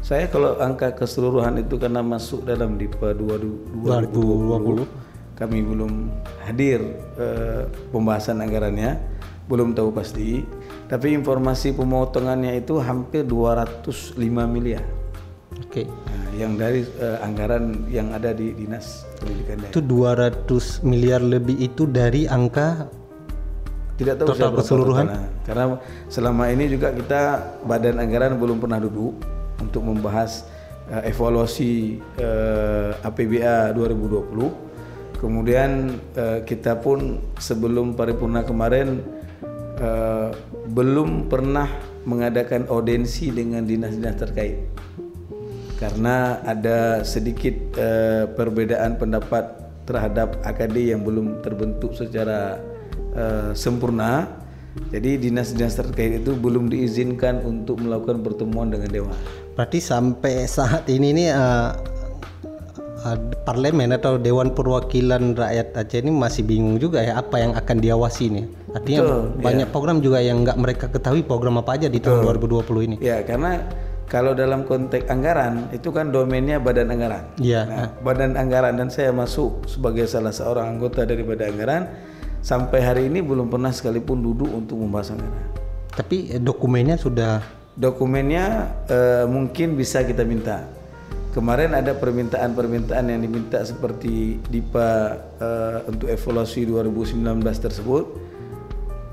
Saya 0.00 0.32
kalau 0.32 0.56
angka 0.56 0.96
keseluruhan 0.96 1.60
itu 1.60 1.76
karena 1.76 2.00
masuk 2.00 2.48
dalam 2.48 2.80
DIPA 2.80 3.20
2020, 3.20 3.84
2020 3.84 5.09
kami 5.40 5.64
belum 5.64 6.12
hadir 6.44 6.84
uh, 7.16 7.64
pembahasan 7.88 8.44
anggarannya, 8.44 9.00
belum 9.48 9.72
tahu 9.72 9.88
pasti. 9.96 10.44
Tapi 10.84 11.16
informasi 11.16 11.72
pemotongannya 11.72 12.60
itu 12.60 12.76
hampir 12.76 13.24
205 13.24 14.20
miliar. 14.44 14.84
Oke. 15.56 15.82
Okay. 15.82 15.86
Nah, 15.88 16.28
yang 16.36 16.52
dari 16.60 16.84
uh, 17.00 17.24
anggaran 17.24 17.88
yang 17.88 18.12
ada 18.12 18.36
di 18.36 18.52
dinas 18.52 19.08
pendidikan 19.18 19.64
Itu 19.66 19.80
200 19.80 20.84
miliar 20.84 21.24
lebih 21.24 21.56
itu 21.56 21.88
dari 21.88 22.28
angka 22.28 22.86
tidak 23.96 24.16
tahu 24.20 24.28
total 24.32 24.50
keseluruhan. 24.56 25.06
Karena 25.44 25.76
selama 26.08 26.48
ini 26.48 26.68
juga 26.72 26.92
kita 26.92 27.22
badan 27.64 28.00
anggaran 28.00 28.36
belum 28.40 28.60
pernah 28.60 28.80
duduk 28.80 29.16
untuk 29.60 29.82
membahas 29.84 30.44
uh, 30.88 31.04
evaluasi 31.04 32.00
uh, 32.20 32.96
APBA 33.04 33.76
2020. 33.76 34.69
Kemudian 35.20 36.00
uh, 36.16 36.40
kita 36.48 36.80
pun 36.80 37.20
sebelum 37.36 37.92
paripurna 37.92 38.40
kemarin 38.40 39.04
uh, 39.76 40.32
belum 40.72 41.28
pernah 41.28 41.68
mengadakan 42.08 42.64
audensi 42.72 43.28
dengan 43.28 43.68
dinas-dinas 43.68 44.16
terkait 44.16 44.64
karena 45.76 46.40
ada 46.44 47.00
sedikit 47.04 47.56
uh, 47.80 48.28
perbedaan 48.32 49.00
pendapat 49.00 49.60
terhadap 49.88 50.40
AKD 50.44 50.92
yang 50.92 51.04
belum 51.04 51.40
terbentuk 51.40 51.96
secara 51.96 52.60
uh, 53.16 53.50
sempurna. 53.56 54.40
Jadi 54.94 55.18
dinas-dinas 55.18 55.74
terkait 55.74 56.22
itu 56.22 56.30
belum 56.30 56.70
diizinkan 56.70 57.42
untuk 57.42 57.82
melakukan 57.82 58.22
pertemuan 58.22 58.70
dengan 58.70 58.86
dewan. 58.86 59.18
Berarti 59.58 59.82
sampai 59.82 60.46
saat 60.46 60.86
ini 60.86 61.10
nih 61.10 61.28
uh, 61.34 61.74
uh, 63.04 63.18
parlemen 63.44 63.96
atau 63.96 64.20
dewan 64.20 64.52
perwakilan 64.52 65.36
rakyat 65.36 65.76
Aceh 65.76 66.00
ini 66.04 66.12
masih 66.12 66.44
bingung 66.44 66.76
juga 66.76 67.00
ya 67.00 67.20
apa 67.20 67.40
yang 67.40 67.52
akan 67.56 67.76
diawasi 67.80 68.24
nih. 68.32 68.44
Artinya 68.76 69.00
Betul, 69.02 69.20
banyak 69.40 69.68
ya. 69.68 69.72
program 69.72 69.98
juga 70.04 70.18
yang 70.22 70.44
nggak 70.44 70.58
mereka 70.60 70.86
ketahui 70.92 71.22
program 71.24 71.60
apa 71.60 71.76
aja 71.76 71.88
di 71.88 71.98
Betul. 71.98 72.22
tahun 72.22 72.40
2020 72.66 72.86
ini. 72.88 72.96
Ya 73.02 73.22
karena 73.24 73.64
kalau 74.10 74.34
dalam 74.34 74.66
konteks 74.66 75.06
anggaran 75.06 75.70
itu 75.70 75.94
kan 75.94 76.10
domainnya 76.10 76.58
badan 76.58 76.90
anggaran. 76.90 77.24
Iya. 77.38 77.60
Nah, 77.66 77.88
badan 78.02 78.34
anggaran 78.34 78.74
dan 78.74 78.90
saya 78.90 79.14
masuk 79.14 79.70
sebagai 79.70 80.10
salah 80.10 80.34
seorang 80.34 80.76
anggota 80.76 81.06
dari 81.06 81.22
badan 81.22 81.46
anggaran 81.54 81.82
sampai 82.42 82.80
hari 82.82 83.02
ini 83.06 83.22
belum 83.22 83.46
pernah 83.52 83.70
sekalipun 83.70 84.18
duduk 84.18 84.50
untuk 84.50 84.82
membahas 84.82 85.14
anggaran. 85.14 85.46
Tapi 85.94 86.36
eh, 86.36 86.42
dokumennya 86.42 86.98
sudah. 86.98 87.38
Dokumennya 87.78 88.44
eh, 88.90 89.24
mungkin 89.30 89.78
bisa 89.78 90.02
kita 90.02 90.26
minta. 90.26 90.79
Kemarin 91.30 91.78
ada 91.78 91.94
permintaan-permintaan 91.94 93.06
yang 93.06 93.22
diminta 93.22 93.62
seperti 93.62 94.42
DIPA 94.50 94.90
eh, 95.38 95.78
untuk 95.86 96.10
evaluasi 96.10 96.66
2019 96.66 97.22
tersebut 97.58 98.04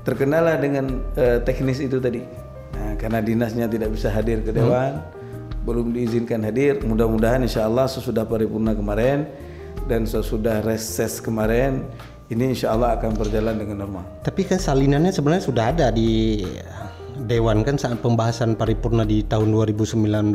terkenala 0.02 0.58
dengan 0.58 0.98
eh, 1.14 1.38
teknis 1.46 1.78
itu 1.78 2.02
tadi 2.02 2.48
Nah, 2.78 2.94
karena 2.94 3.18
dinasnya 3.18 3.66
tidak 3.66 3.90
bisa 3.90 4.12
hadir 4.12 4.44
ke 4.44 4.54
dewan, 4.54 5.00
hmm. 5.00 5.64
belum 5.66 5.86
diizinkan 5.90 6.44
hadir. 6.46 6.78
Mudah-mudahan 6.84 7.42
insya 7.42 7.66
Allah 7.66 7.90
sesudah 7.90 8.28
paripurna 8.28 8.76
kemarin 8.76 9.26
dan 9.90 10.06
sesudah 10.06 10.62
reses 10.62 11.18
kemarin, 11.18 11.88
ini 12.30 12.54
insya 12.54 12.76
Allah 12.76 12.94
akan 13.00 13.18
berjalan 13.18 13.56
dengan 13.58 13.88
normal. 13.88 14.04
Tapi 14.22 14.46
kan 14.46 14.60
salinannya 14.60 15.10
sebenarnya 15.10 15.44
sudah 15.48 15.64
ada 15.74 15.86
di 15.90 16.44
Dewan 17.26 17.66
kan 17.66 17.74
saat 17.74 17.98
pembahasan 17.98 18.54
paripurna 18.54 19.02
di 19.02 19.26
tahun 19.26 19.50
2019 19.50 20.30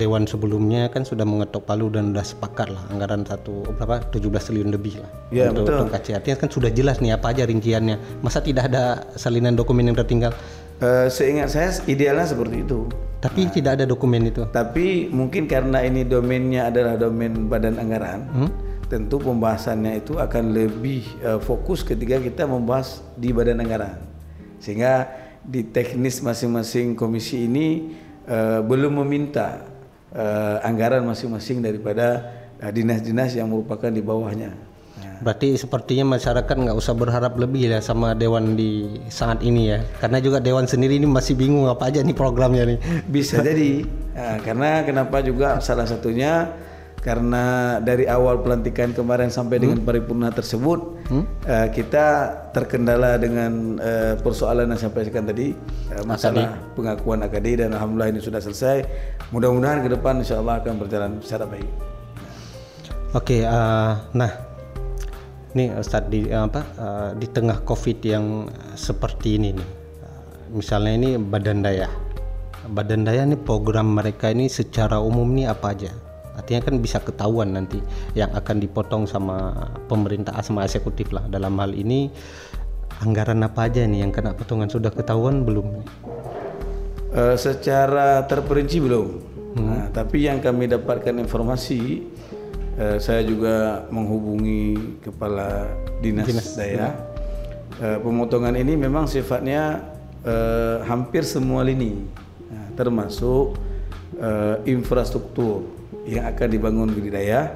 Dewan 0.00 0.24
sebelumnya 0.24 0.88
kan 0.88 1.04
sudah 1.04 1.28
mengetok 1.28 1.68
palu 1.68 1.92
dan 1.92 2.16
sudah 2.16 2.24
sepakat 2.24 2.68
lah 2.72 2.80
anggaran 2.88 3.28
satu 3.28 3.60
berapa 3.76 4.00
17 4.08 4.24
triliun 4.32 4.72
lebih 4.72 5.04
lah 5.04 5.10
ya, 5.28 5.52
untuk 5.52 5.68
betul. 5.68 5.92
Artinya 5.92 6.36
kan 6.40 6.48
sudah 6.48 6.70
jelas 6.72 7.04
nih 7.04 7.12
apa 7.12 7.36
aja 7.36 7.44
rinciannya. 7.44 8.24
Masa 8.24 8.40
tidak 8.40 8.72
ada 8.72 9.04
salinan 9.20 9.52
dokumen 9.52 9.84
yang 9.84 9.98
tertinggal? 9.98 10.32
Uh, 10.80 11.06
seingat 11.12 11.52
saya 11.52 11.70
idealnya 11.84 12.24
seperti 12.24 12.64
itu. 12.64 12.88
Tapi 13.20 13.48
nah, 13.48 13.52
tidak 13.52 13.70
ada 13.80 13.84
dokumen 13.84 14.28
itu. 14.28 14.42
Tapi 14.48 15.08
mungkin 15.08 15.48
karena 15.48 15.80
ini 15.80 16.04
domainnya 16.04 16.68
adalah 16.68 17.00
domain 17.00 17.48
badan 17.48 17.80
anggaran, 17.80 18.20
hmm? 18.28 18.50
tentu 18.92 19.16
pembahasannya 19.16 20.02
itu 20.04 20.20
akan 20.20 20.52
lebih 20.52 21.04
uh, 21.24 21.40
fokus 21.40 21.80
ketika 21.80 22.20
kita 22.20 22.44
membahas 22.44 23.00
di 23.16 23.32
badan 23.32 23.64
anggaran. 23.64 23.96
Sehingga 24.60 25.23
di 25.44 25.62
teknis 25.68 26.24
masing-masing 26.24 26.96
komisi 26.96 27.44
ini 27.44 27.92
uh, 28.24 28.64
belum 28.64 29.04
meminta 29.04 29.68
uh, 30.16 30.64
anggaran 30.64 31.04
masing-masing 31.04 31.60
daripada 31.60 32.32
dinas-dinas 32.72 33.36
uh, 33.36 33.44
yang 33.44 33.52
merupakan 33.52 33.92
di 33.92 34.00
bawahnya. 34.00 34.74
Berarti 35.22 35.54
sepertinya 35.54 36.18
masyarakat 36.18 36.52
nggak 36.52 36.76
usah 36.76 36.94
berharap 36.96 37.38
lebih 37.38 37.70
ya 37.70 37.78
sama 37.78 38.12
Dewan 38.12 38.58
di 38.58 39.00
saat 39.08 39.40
ini 39.46 39.70
ya, 39.70 39.78
karena 40.02 40.18
juga 40.18 40.42
Dewan 40.42 40.66
sendiri 40.66 40.98
ini 40.98 41.06
masih 41.06 41.38
bingung 41.38 41.70
apa 41.70 41.88
aja 41.88 42.02
nih 42.02 42.16
programnya 42.16 42.66
nih. 42.66 42.78
Bisa 43.06 43.38
jadi, 43.46 43.86
nah, 44.12 44.36
karena 44.42 44.82
kenapa 44.82 45.22
juga 45.22 45.62
salah 45.62 45.86
satunya 45.86 46.50
karena 47.04 47.76
dari 47.84 48.08
awal 48.08 48.40
pelantikan 48.40 48.90
kemarin 48.96 49.28
sampai 49.28 49.60
hmm? 49.60 49.62
dengan 49.62 49.78
paripurna 49.84 50.28
tersebut 50.32 50.93
hmm? 51.10 51.24
uh, 51.44 51.68
kita 51.72 52.06
terkendala 52.54 53.16
dengan 53.18 53.80
uh, 53.80 54.14
persoalan 54.20 54.70
yang 54.70 54.78
saya 54.78 54.92
sampaikan 54.92 55.24
tadi 55.26 55.56
uh, 55.92 56.04
masalah 56.06 56.56
akadi. 56.56 56.74
pengakuan 56.76 57.20
akadi 57.24 57.52
dan 57.64 57.68
alhamdulillah 57.76 58.10
ini 58.14 58.20
sudah 58.20 58.40
selesai. 58.40 58.84
Mudah-mudahan 59.32 59.82
ke 59.84 59.88
depan 59.92 60.20
insya 60.20 60.40
Allah 60.40 60.60
akan 60.60 60.74
berjalan 60.78 61.10
secara 61.24 61.48
baik. 61.48 61.68
Oke, 63.14 63.40
okay, 63.40 63.40
uh, 63.46 63.94
nah 64.10 64.32
nih 65.54 65.70
Ustadz 65.78 66.10
di 66.10 66.26
apa 66.34 66.62
uh, 66.76 67.10
di 67.14 67.30
tengah 67.30 67.62
Covid 67.62 68.02
yang 68.02 68.50
seperti 68.74 69.38
ini 69.38 69.54
nih. 69.54 69.70
Misalnya 70.54 70.92
ini 70.94 71.10
badan 71.18 71.62
daya. 71.62 71.90
Badan 72.70 73.02
daya 73.02 73.26
ini 73.26 73.34
program 73.38 73.98
mereka 73.98 74.30
ini 74.30 74.46
secara 74.46 75.02
umum 75.02 75.26
nih 75.34 75.50
apa 75.50 75.66
aja? 75.74 76.03
Artinya 76.34 76.60
kan 76.66 76.74
bisa 76.82 76.98
ketahuan 76.98 77.54
nanti 77.54 77.78
yang 78.18 78.30
akan 78.34 78.58
dipotong 78.58 79.06
sama 79.06 79.54
pemerintah 79.86 80.34
sama 80.42 80.66
eksekutif 80.66 81.14
lah. 81.14 81.24
Dalam 81.30 81.54
hal 81.62 81.72
ini 81.74 82.10
anggaran 83.02 83.42
apa 83.42 83.70
aja 83.70 83.86
nih 83.86 84.06
yang 84.06 84.12
kena 84.14 84.34
potongan 84.34 84.70
sudah 84.70 84.90
ketahuan 84.90 85.46
belum? 85.46 85.82
Uh, 87.14 87.38
secara 87.38 88.26
terperinci 88.26 88.82
belum. 88.82 89.06
Hmm. 89.54 89.66
Nah, 89.70 89.86
tapi 89.94 90.26
yang 90.26 90.42
kami 90.42 90.66
dapatkan 90.66 91.14
informasi 91.22 92.02
eh, 92.74 92.98
saya 92.98 93.22
juga 93.22 93.86
menghubungi 93.86 94.98
kepala 94.98 95.70
dinas, 96.02 96.26
dinas 96.26 96.58
daya. 96.58 96.90
Eh, 97.78 97.98
pemotongan 98.02 98.54
ini 98.58 98.74
memang 98.74 99.06
sifatnya 99.06 99.82
eh, 100.26 100.82
hampir 100.86 101.22
semua 101.22 101.62
lini, 101.62 102.02
nah, 102.50 102.66
termasuk 102.74 103.54
eh, 104.18 104.58
infrastruktur 104.66 105.73
yang 106.04 106.26
akan 106.28 106.48
dibangun 106.50 106.90
di 106.92 107.10
daya 107.10 107.50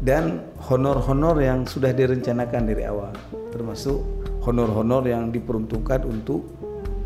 dan 0.00 0.44
honor-honor 0.68 1.36
yang 1.40 1.64
sudah 1.68 1.92
direncanakan 1.92 2.62
dari 2.68 2.84
awal, 2.88 3.12
termasuk 3.52 4.00
honor-honor 4.44 5.04
yang 5.08 5.28
diperuntukkan 5.32 6.06
untuk 6.06 6.46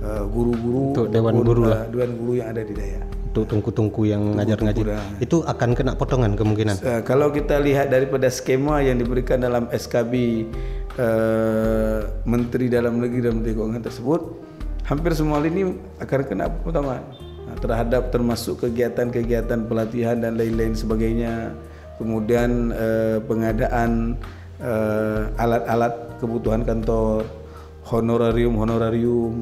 eh, 0.01 0.25
guru-guru, 0.29 0.95
uh, 0.97 1.09
dewan 1.09 1.35
guru, 1.43 1.63
uh, 1.67 1.87
dewan 1.89 2.11
guru 2.19 2.33
yang 2.39 2.49
ada 2.53 2.63
di 2.63 2.75
daya. 2.77 3.03
Tuh 3.31 3.47
tungku-tungku 3.47 4.11
yang 4.11 4.35
ngajar-ngajar. 4.35 4.99
itu 5.23 5.47
akan 5.47 5.71
kena 5.79 5.95
potongan 5.95 6.35
kemungkinan. 6.35 6.83
Uh, 6.83 7.01
kalau 7.07 7.31
kita 7.31 7.63
lihat 7.63 7.95
daripada 7.95 8.27
skema 8.27 8.83
yang 8.83 8.99
diberikan 8.99 9.39
dalam 9.39 9.71
SKB 9.71 10.13
uh, 10.99 11.01
eh, 11.01 12.01
Menteri 12.27 12.67
Dalam 12.67 12.99
Negeri 12.99 13.31
dan 13.31 13.33
Menteri 13.39 13.55
Keuangan 13.55 13.83
tersebut, 13.87 14.21
hampir 14.83 15.15
semua 15.15 15.39
ini 15.47 15.79
akan 16.03 16.21
kena 16.27 16.51
potongan 16.67 17.30
terhadap 17.61 18.09
termasuk 18.11 18.65
kegiatan-kegiatan 18.65 19.69
pelatihan 19.69 20.19
dan 20.19 20.37
lain-lain 20.41 20.73
sebagainya. 20.75 21.53
Kemudian 22.01 22.73
uh, 22.73 23.21
pengadaan 23.29 24.17
alat-alat 25.41 25.95
uh, 25.97 26.17
kebutuhan 26.21 26.65
kantor, 26.65 27.25
honorarium 27.89 28.57
honorarium, 28.61 29.41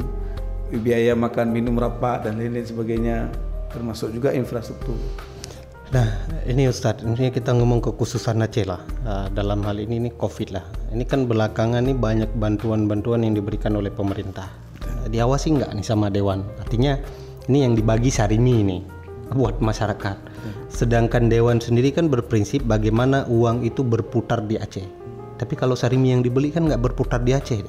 biaya 0.70 1.14
makan 1.18 1.50
minum 1.50 1.74
rapat 1.78 2.26
dan 2.26 2.38
lain-lain 2.38 2.66
sebagainya 2.66 3.30
termasuk 3.74 4.14
juga 4.14 4.30
infrastruktur. 4.30 4.94
Nah, 5.88 6.04
ini 6.44 6.68
Ustadz, 6.68 7.00
ini 7.00 7.32
kita 7.32 7.56
ngomong 7.56 7.80
kekhususan 7.80 8.44
Aceh 8.44 8.68
lah. 8.68 8.84
Uh, 9.08 9.26
dalam 9.32 9.64
hal 9.64 9.80
ini 9.80 9.96
ini 9.96 10.10
COVID 10.12 10.52
lah. 10.52 10.66
Ini 10.92 11.02
kan 11.08 11.24
belakangan 11.24 11.80
nih 11.80 11.96
banyak 11.96 12.30
bantuan-bantuan 12.36 13.24
yang 13.24 13.32
diberikan 13.32 13.72
oleh 13.72 13.88
pemerintah. 13.88 14.52
Diawasi 15.08 15.56
nggak 15.56 15.72
nih 15.72 15.86
sama 15.86 16.12
Dewan? 16.12 16.44
Artinya 16.60 17.00
ini 17.48 17.64
yang 17.64 17.74
dibagi 17.74 18.12
Sarimi 18.12 18.54
ini 18.60 18.78
buat 19.32 19.60
masyarakat. 19.60 20.16
Sedangkan 20.68 21.32
Dewan 21.32 21.60
sendiri 21.60 21.92
kan 21.92 22.08
berprinsip 22.12 22.64
bagaimana 22.64 23.24
uang 23.28 23.64
itu 23.64 23.80
berputar 23.84 24.44
di 24.44 24.60
Aceh. 24.60 24.84
Tapi 25.40 25.54
kalau 25.56 25.76
Sarimi 25.76 26.12
yang 26.12 26.20
dibeli 26.24 26.52
kan 26.52 26.68
nggak 26.68 26.80
berputar 26.80 27.20
di 27.24 27.32
Aceh. 27.32 27.60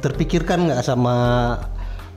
Terpikirkan 0.00 0.70
nggak 0.70 0.82
sama 0.86 1.14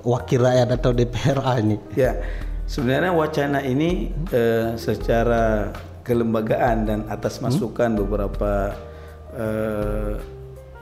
wakil 0.05 0.45
rakyat 0.45 0.69
atau 0.77 0.91
DPRA 0.93 1.53
ini? 1.63 1.77
Ya, 1.97 2.21
sebenarnya 2.69 3.12
wacana 3.15 3.59
ini 3.65 4.13
eh, 4.29 4.77
secara 4.77 5.73
kelembagaan 6.03 6.77
dan 6.85 7.00
atas 7.07 7.39
masukan 7.39 7.95
hmm? 7.95 8.00
beberapa 8.05 8.53
eh, 9.33 10.13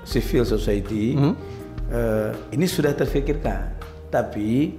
civil 0.04 0.44
society 0.44 1.16
hmm? 1.16 1.34
eh, 1.94 2.32
ini 2.52 2.66
sudah 2.68 2.92
terfikirkan. 2.92 3.80
Tapi 4.12 4.76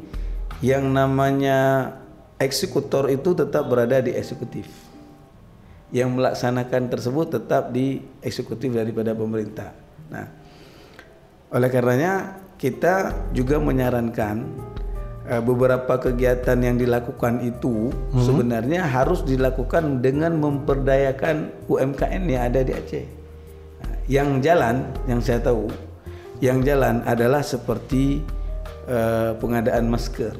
yang 0.62 0.94
namanya 0.94 1.90
eksekutor 2.38 3.10
itu 3.10 3.34
tetap 3.34 3.66
berada 3.66 3.98
di 3.98 4.14
eksekutif. 4.14 4.70
Yang 5.92 6.08
melaksanakan 6.16 6.88
tersebut 6.88 7.26
tetap 7.36 7.74
di 7.74 8.00
eksekutif 8.24 8.72
daripada 8.72 9.12
pemerintah. 9.12 9.76
Nah, 10.08 10.24
oleh 11.52 11.68
karenanya 11.68 12.40
kita 12.56 13.12
juga 13.36 13.60
menyarankan 13.60 14.36
uh, 15.28 15.42
beberapa 15.44 16.00
kegiatan 16.00 16.56
yang 16.62 16.80
dilakukan 16.80 17.44
itu 17.44 17.92
hmm. 17.92 18.22
sebenarnya 18.24 18.88
harus 18.88 19.20
dilakukan 19.26 20.00
dengan 20.00 20.38
memperdayakan 20.40 21.68
UMKM 21.68 22.22
yang 22.24 22.42
ada 22.48 22.60
di 22.64 22.72
Aceh. 22.72 23.04
Nah, 23.82 23.94
yang 24.08 24.40
jalan, 24.40 24.88
yang 25.10 25.20
saya 25.20 25.42
tahu, 25.44 25.68
yang 26.40 26.64
jalan 26.64 27.04
adalah 27.04 27.44
seperti 27.44 28.24
uh, 28.92 29.32
pengadaan 29.40 29.88
masker 29.88 30.36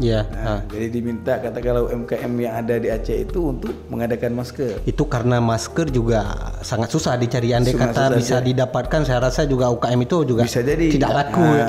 Ya. 0.00 0.24
Nah, 0.32 0.64
jadi 0.72 0.88
diminta 0.88 1.36
katakanlah 1.36 1.92
UMKM 1.92 2.32
yang 2.40 2.54
ada 2.56 2.80
di 2.80 2.88
Aceh 2.88 3.26
itu 3.26 3.52
untuk 3.52 3.76
mengadakan 3.92 4.32
masker. 4.32 4.80
Itu 4.88 5.04
karena 5.04 5.44
masker 5.44 5.92
juga 5.92 6.24
sangat 6.64 6.88
susah 6.88 7.20
dicari. 7.20 7.52
Andai 7.52 7.76
kata 7.76 8.16
bisa 8.16 8.40
didapatkan, 8.40 9.04
saya 9.04 9.20
rasa 9.20 9.44
juga 9.44 9.68
UKM 9.68 10.00
itu 10.00 10.24
juga 10.24 10.48
bisa 10.48 10.64
jadi 10.64 10.88
tidak 10.88 11.12
laku. 11.12 11.44
Nah, 11.44 11.68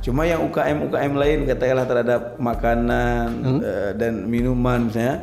Cuma 0.00 0.24
yang 0.24 0.48
UKM 0.48 0.88
UKM 0.88 1.12
lain 1.20 1.38
katakanlah 1.44 1.86
terhadap 1.90 2.22
makanan 2.40 3.26
hmm? 3.44 3.58
uh, 3.60 3.90
dan 3.92 4.24
minuman 4.24 4.88
misalnya, 4.88 5.16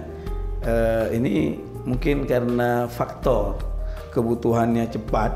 uh, 0.70 1.06
ini 1.10 1.58
mungkin 1.90 2.30
karena 2.30 2.86
faktor 2.86 3.58
kebutuhannya 4.14 4.94
cepat 4.94 5.34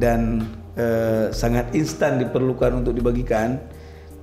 dan 0.00 0.48
uh, 0.80 1.28
sangat 1.28 1.68
instan 1.76 2.16
diperlukan 2.24 2.80
untuk 2.80 2.96
dibagikan 2.96 3.60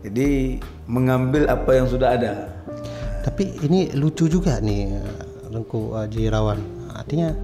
jadi 0.08 0.64
mengambil 0.88 1.52
apa 1.52 1.76
yang 1.76 1.88
sudah 1.92 2.16
ada. 2.16 2.34
Tapi 3.28 3.60
ini 3.68 3.92
lucu 3.92 4.32
juga 4.32 4.64
nih 4.64 4.96
Rengku 5.52 5.92
Haji 5.92 6.32
Rawan. 6.32 6.60
Artinya 6.96 7.36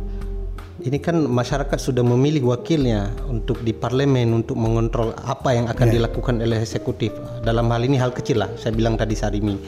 ini 0.80 0.98
kan 0.98 1.20
masyarakat 1.20 1.76
sudah 1.76 2.02
memilih 2.08 2.56
wakilnya 2.56 3.12
untuk 3.28 3.60
di 3.68 3.76
parlemen 3.76 4.32
untuk 4.32 4.56
mengontrol 4.56 5.12
apa 5.28 5.54
yang 5.54 5.68
akan 5.68 5.92
yeah. 5.92 5.96
dilakukan 6.00 6.40
oleh 6.40 6.64
eksekutif. 6.64 7.12
Dalam 7.44 7.68
hal 7.68 7.84
ini 7.84 8.00
hal 8.00 8.16
kecil 8.16 8.40
lah, 8.42 8.50
saya 8.56 8.72
bilang 8.72 8.96
tadi 8.96 9.14
Sarimi. 9.14 9.60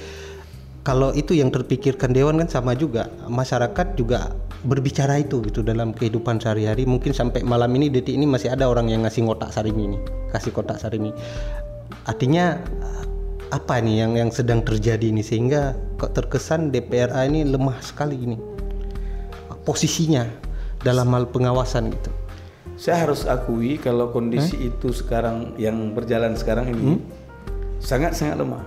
Kalau 0.86 1.12
itu 1.18 1.34
yang 1.36 1.50
terpikirkan 1.50 2.14
dewan 2.14 2.40
kan 2.46 2.48
sama 2.48 2.78
juga. 2.78 3.10
Masyarakat 3.26 3.98
juga 3.98 4.32
berbicara 4.64 5.18
itu 5.20 5.42
gitu 5.44 5.66
dalam 5.66 5.92
kehidupan 5.92 6.40
sehari-hari. 6.40 6.88
Mungkin 6.88 7.12
sampai 7.12 7.44
malam 7.44 7.74
ini 7.76 7.92
detik 7.92 8.16
ini 8.16 8.24
masih 8.24 8.54
ada 8.54 8.70
orang 8.72 8.88
yang 8.88 9.04
ngasih 9.04 9.26
kotak 9.26 9.52
Sarimi 9.52 9.94
ini, 9.94 9.98
kasih 10.32 10.54
kotak 10.54 10.78
Sarimi 10.78 11.12
artinya 12.06 12.62
apa 13.54 13.80
nih 13.80 14.06
yang 14.06 14.12
yang 14.18 14.30
sedang 14.34 14.66
terjadi 14.66 15.14
ini 15.14 15.22
sehingga 15.22 15.78
kok 16.02 16.18
terkesan 16.18 16.74
DPRA 16.74 17.30
ini 17.30 17.46
lemah 17.46 17.78
sekali 17.80 18.18
ini 18.18 18.38
posisinya 19.66 20.26
dalam 20.86 21.10
hal 21.18 21.30
pengawasan 21.34 21.90
gitu. 21.90 22.12
Saya 22.78 23.08
harus 23.08 23.26
akui 23.26 23.82
kalau 23.82 24.14
kondisi 24.14 24.60
hmm? 24.60 24.70
itu 24.70 24.94
sekarang 24.94 25.58
yang 25.58 25.96
berjalan 25.98 26.38
sekarang 26.38 26.70
ini 26.70 27.02
sangat 27.82 28.14
hmm? 28.14 28.20
sangat 28.22 28.38
lemah. 28.46 28.64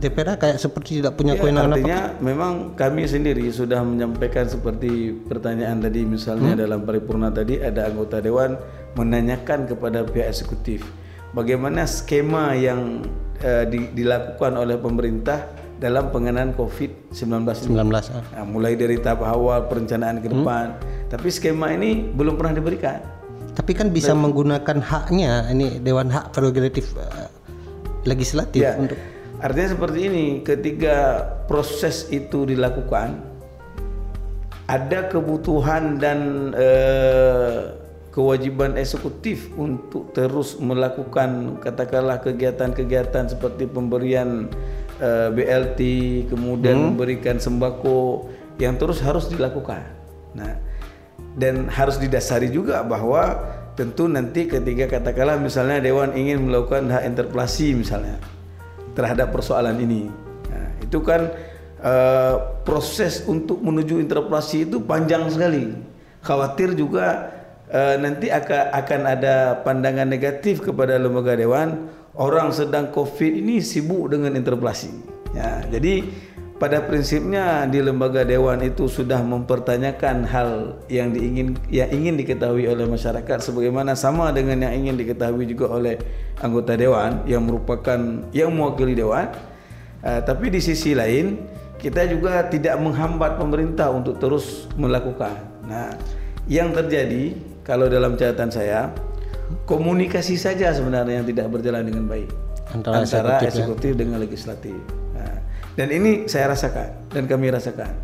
DPRA 0.00 0.40
kayak 0.40 0.56
seperti 0.56 1.04
tidak 1.04 1.20
punya 1.20 1.36
ya, 1.36 1.44
kewenangan 1.44 1.76
artinya 1.76 2.00
apa? 2.08 2.24
memang 2.24 2.52
kami 2.72 3.04
sendiri 3.04 3.44
sudah 3.52 3.84
menyampaikan 3.84 4.48
seperti 4.48 5.12
pertanyaan 5.28 5.76
tadi 5.76 6.08
misalnya 6.08 6.56
hmm? 6.56 6.60
dalam 6.64 6.80
paripurna 6.88 7.28
tadi 7.28 7.60
ada 7.60 7.84
anggota 7.84 8.16
dewan 8.24 8.56
menanyakan 8.96 9.68
kepada 9.68 10.00
pihak 10.08 10.32
eksekutif 10.32 10.88
bagaimana 11.34 11.86
skema 11.86 12.54
yang 12.58 13.06
uh, 13.42 13.64
di, 13.66 13.90
dilakukan 13.94 14.58
oleh 14.58 14.76
pemerintah 14.78 15.46
dalam 15.80 16.12
pengenaan 16.12 16.52
COVID-19 16.58 17.72
19, 17.72 17.72
ah. 17.72 18.22
nah, 18.36 18.44
mulai 18.44 18.76
dari 18.76 19.00
tahap 19.00 19.24
awal 19.24 19.64
perencanaan 19.70 20.20
ke 20.20 20.28
hmm. 20.28 20.34
depan 20.36 20.66
hmm. 20.76 21.08
tapi 21.08 21.28
skema 21.32 21.72
ini 21.72 22.04
belum 22.12 22.36
pernah 22.36 22.60
diberikan 22.60 23.00
tapi 23.56 23.72
kan 23.74 23.90
bisa 23.90 24.12
Dan, 24.14 24.22
menggunakan 24.28 24.78
haknya 24.78 25.50
ini 25.50 25.82
Dewan 25.82 26.12
Hak 26.12 26.36
Prerogatif 26.36 26.92
uh, 26.94 27.26
Legislatif 28.04 28.60
ya, 28.60 28.76
untuk 28.76 29.00
artinya 29.40 29.68
seperti 29.72 30.00
ini 30.06 30.26
ketika 30.44 31.24
proses 31.48 32.12
itu 32.12 32.44
dilakukan 32.44 33.16
ada 34.70 35.10
kebutuhan 35.10 35.98
dan 35.98 36.52
uh, 36.54 37.79
kewajiban 38.10 38.74
eksekutif 38.74 39.54
untuk 39.54 40.10
terus 40.10 40.58
melakukan 40.58 41.62
katakanlah 41.62 42.18
kegiatan-kegiatan 42.18 43.30
seperti 43.30 43.70
pemberian 43.70 44.50
uh, 44.98 45.06
eh, 45.06 45.28
BLT 45.30 45.80
kemudian 46.26 46.76
hmm. 46.76 46.86
memberikan 46.94 47.38
sembako 47.38 48.26
yang 48.58 48.74
terus 48.76 48.98
harus 49.00 49.30
dilakukan. 49.30 49.86
Nah, 50.34 50.58
dan 51.38 51.70
harus 51.70 51.96
didasari 52.02 52.50
juga 52.50 52.82
bahwa 52.82 53.38
tentu 53.78 54.10
nanti 54.10 54.50
ketika 54.50 55.00
katakanlah 55.00 55.38
misalnya 55.38 55.78
dewan 55.78 56.12
ingin 56.12 56.50
melakukan 56.50 56.90
hak 56.90 57.06
interpelasi 57.06 57.78
misalnya 57.78 58.18
terhadap 58.98 59.30
persoalan 59.30 59.78
ini. 59.78 60.10
Nah, 60.50 60.66
itu 60.82 60.98
kan 61.00 61.30
uh, 61.78 62.34
proses 62.66 63.22
untuk 63.30 63.62
menuju 63.62 64.02
interpelasi 64.02 64.66
itu 64.66 64.82
panjang 64.82 65.30
sekali. 65.30 65.72
Khawatir 66.20 66.76
juga 66.76 67.39
uh, 67.70 67.96
nanti 67.98 68.28
akan 68.28 68.74
akan 68.74 69.00
ada 69.06 69.34
pandangan 69.62 70.06
negatif 70.06 70.60
kepada 70.60 70.98
lembaga 70.98 71.38
dewan. 71.38 71.90
Orang 72.18 72.50
sedang 72.50 72.90
covid 72.90 73.32
ini 73.32 73.62
sibuk 73.62 74.10
dengan 74.10 74.34
interpelasi. 74.34 74.90
Ya 75.30 75.62
jadi 75.70 76.04
pada 76.60 76.84
prinsipnya 76.84 77.64
di 77.64 77.80
lembaga 77.80 78.20
dewan 78.20 78.60
itu 78.60 78.84
sudah 78.84 79.24
mempertanyakan 79.24 80.28
hal 80.28 80.76
yang 80.92 81.08
diingin 81.08 81.56
yang 81.72 81.88
ingin 81.88 82.20
diketahui 82.20 82.68
oleh 82.68 82.84
masyarakat 82.84 83.40
sebagaimana 83.40 83.96
sama 83.96 84.28
dengan 84.28 84.68
yang 84.68 84.84
ingin 84.84 85.00
diketahui 85.00 85.48
juga 85.48 85.72
oleh 85.72 85.96
anggota 86.44 86.76
dewan 86.76 87.24
yang 87.24 87.46
merupakan 87.48 88.28
yang 88.36 88.52
mewakili 88.52 88.92
dewan. 88.92 89.32
Uh, 90.04 90.20
tapi 90.20 90.52
di 90.52 90.60
sisi 90.60 90.92
lain 90.92 91.40
kita 91.80 92.04
juga 92.10 92.44
tidak 92.52 92.76
menghambat 92.76 93.40
pemerintah 93.40 93.88
untuk 93.88 94.20
terus 94.20 94.68
melakukan. 94.76 95.32
Nah 95.64 95.96
yang 96.44 96.76
terjadi 96.76 97.49
kalau 97.70 97.86
dalam 97.86 98.18
catatan 98.18 98.50
saya 98.50 98.90
komunikasi 99.62 100.34
saja 100.34 100.74
sebenarnya 100.74 101.22
yang 101.22 101.26
tidak 101.30 101.46
berjalan 101.54 101.86
dengan 101.86 102.10
baik 102.10 102.26
antara, 102.74 103.06
antara 103.06 103.38
eksekutif, 103.38 103.46
eksekutif 103.46 103.92
ya? 103.94 103.98
dengan 104.02 104.18
legislatif. 104.18 104.76
Nah, 105.14 105.38
dan 105.78 105.88
ini 105.94 106.26
saya 106.26 106.50
rasakan 106.50 107.14
dan 107.14 107.30
kami 107.30 107.54
rasakan. 107.54 107.94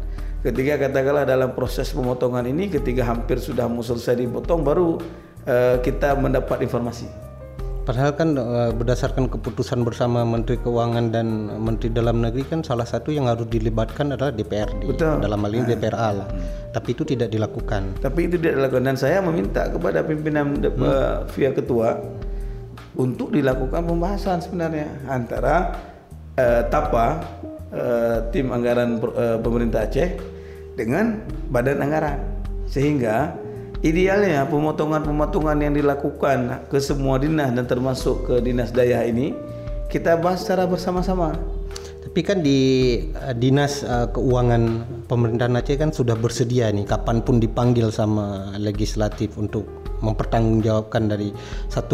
Ketika 0.46 0.78
katakanlah 0.86 1.26
dalam 1.26 1.58
proses 1.58 1.90
pemotongan 1.90 2.46
ini, 2.46 2.70
ketika 2.70 3.02
hampir 3.02 3.42
sudah 3.42 3.66
mau 3.66 3.82
selesai 3.82 4.14
dipotong, 4.14 4.62
baru 4.62 5.02
uh, 5.50 5.82
kita 5.82 6.14
mendapat 6.14 6.62
informasi 6.62 7.25
Padahal 7.86 8.18
kan 8.18 8.34
uh, 8.34 8.74
berdasarkan 8.74 9.30
keputusan 9.30 9.86
bersama 9.86 10.26
Menteri 10.26 10.58
Keuangan 10.58 11.14
dan 11.14 11.54
Menteri 11.62 11.94
Dalam 11.94 12.18
Negeri 12.18 12.42
kan 12.42 12.66
salah 12.66 12.82
satu 12.82 13.14
yang 13.14 13.30
harus 13.30 13.46
dilibatkan 13.46 14.10
adalah 14.10 14.34
DPRD 14.34 14.90
Betul. 14.90 15.22
dalam 15.22 15.38
hal 15.46 15.52
ini 15.54 15.62
nah. 15.62 15.70
DPRA 15.70 16.08
lah. 16.18 16.26
Hmm. 16.26 16.74
Tapi 16.74 16.88
itu 16.98 17.06
tidak 17.06 17.30
dilakukan. 17.30 18.02
Tapi 18.02 18.26
itu 18.26 18.42
tidak 18.42 18.58
dilakukan 18.58 18.90
dan 18.90 18.98
saya 18.98 19.22
meminta 19.22 19.70
kepada 19.70 20.02
pimpinan 20.02 20.58
hmm. 20.58 20.82
uh, 20.82 21.30
via 21.30 21.54
ketua 21.54 22.02
untuk 22.98 23.30
dilakukan 23.30 23.86
pembahasan 23.86 24.42
sebenarnya 24.42 24.90
antara 25.06 25.78
uh, 26.42 26.66
TAPA 26.66 27.06
uh, 27.70 28.18
tim 28.34 28.50
anggaran 28.50 28.98
uh, 28.98 29.38
pemerintah 29.38 29.86
Aceh 29.86 30.18
dengan 30.74 31.22
badan 31.54 31.86
anggaran 31.86 32.18
sehingga 32.66 33.45
Idealnya 33.84 34.48
pemotongan-pemotongan 34.48 35.58
yang 35.60 35.74
dilakukan 35.76 36.68
ke 36.72 36.80
semua 36.80 37.20
dinas 37.20 37.52
dan 37.52 37.68
termasuk 37.68 38.24
ke 38.24 38.34
dinas 38.40 38.72
daya 38.72 39.04
ini 39.04 39.36
kita 39.92 40.16
bahas 40.16 40.44
secara 40.44 40.64
bersama-sama. 40.64 41.36
Tapi 42.06 42.20
kan 42.24 42.40
di 42.40 42.60
uh, 43.12 43.36
dinas 43.36 43.84
uh, 43.84 44.08
keuangan 44.08 44.88
pemerintahan 45.04 45.60
Aceh 45.60 45.76
kan 45.76 45.92
sudah 45.92 46.16
bersedia 46.16 46.72
nih 46.72 46.88
kapan 46.88 47.20
pun 47.20 47.36
dipanggil 47.36 47.92
sama 47.92 48.56
legislatif 48.56 49.36
untuk 49.36 49.68
mempertanggungjawabkan 50.00 51.12
dari 51.12 51.28
1,7 51.68 51.92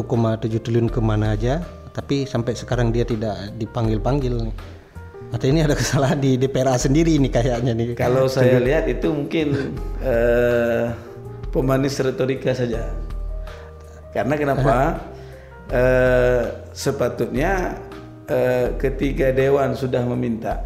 triliun 0.62 0.86
ke 0.86 1.00
mana 1.02 1.34
aja. 1.34 1.66
Tapi 1.90 2.24
sampai 2.24 2.54
sekarang 2.54 2.94
dia 2.94 3.02
tidak 3.02 3.58
dipanggil-panggil 3.58 4.48
nih. 4.48 4.54
Atau 5.34 5.50
ini 5.50 5.64
ada 5.66 5.74
kesalahan 5.74 6.22
di 6.22 6.38
DPRA 6.38 6.78
sendiri 6.78 7.18
nih 7.18 7.32
kayaknya 7.32 7.72
nih. 7.74 7.98
Kalau 7.98 8.30
saya 8.30 8.62
lihat 8.62 8.86
itu 8.86 9.10
mungkin 9.10 9.74
uh, 10.06 11.11
pemanis 11.52 12.00
retorika 12.00 12.56
saja. 12.56 12.88
Karena 14.16 14.34
kenapa? 14.34 14.76
uh, 15.70 16.44
sepatutnya 16.84 17.76
uh, 18.26 18.74
ketika 18.80 19.30
dewan 19.30 19.76
sudah 19.76 20.02
meminta, 20.08 20.64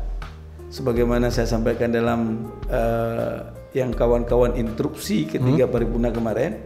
sebagaimana 0.71 1.29
saya 1.29 1.51
sampaikan 1.51 1.91
dalam 1.91 2.51
uh, 2.71 3.51
yang 3.77 3.93
kawan-kawan 3.93 4.57
instruksi 4.57 5.29
ketiga 5.29 5.69
hmm. 5.69 5.73
paripurna 5.75 6.11
kemarin, 6.15 6.57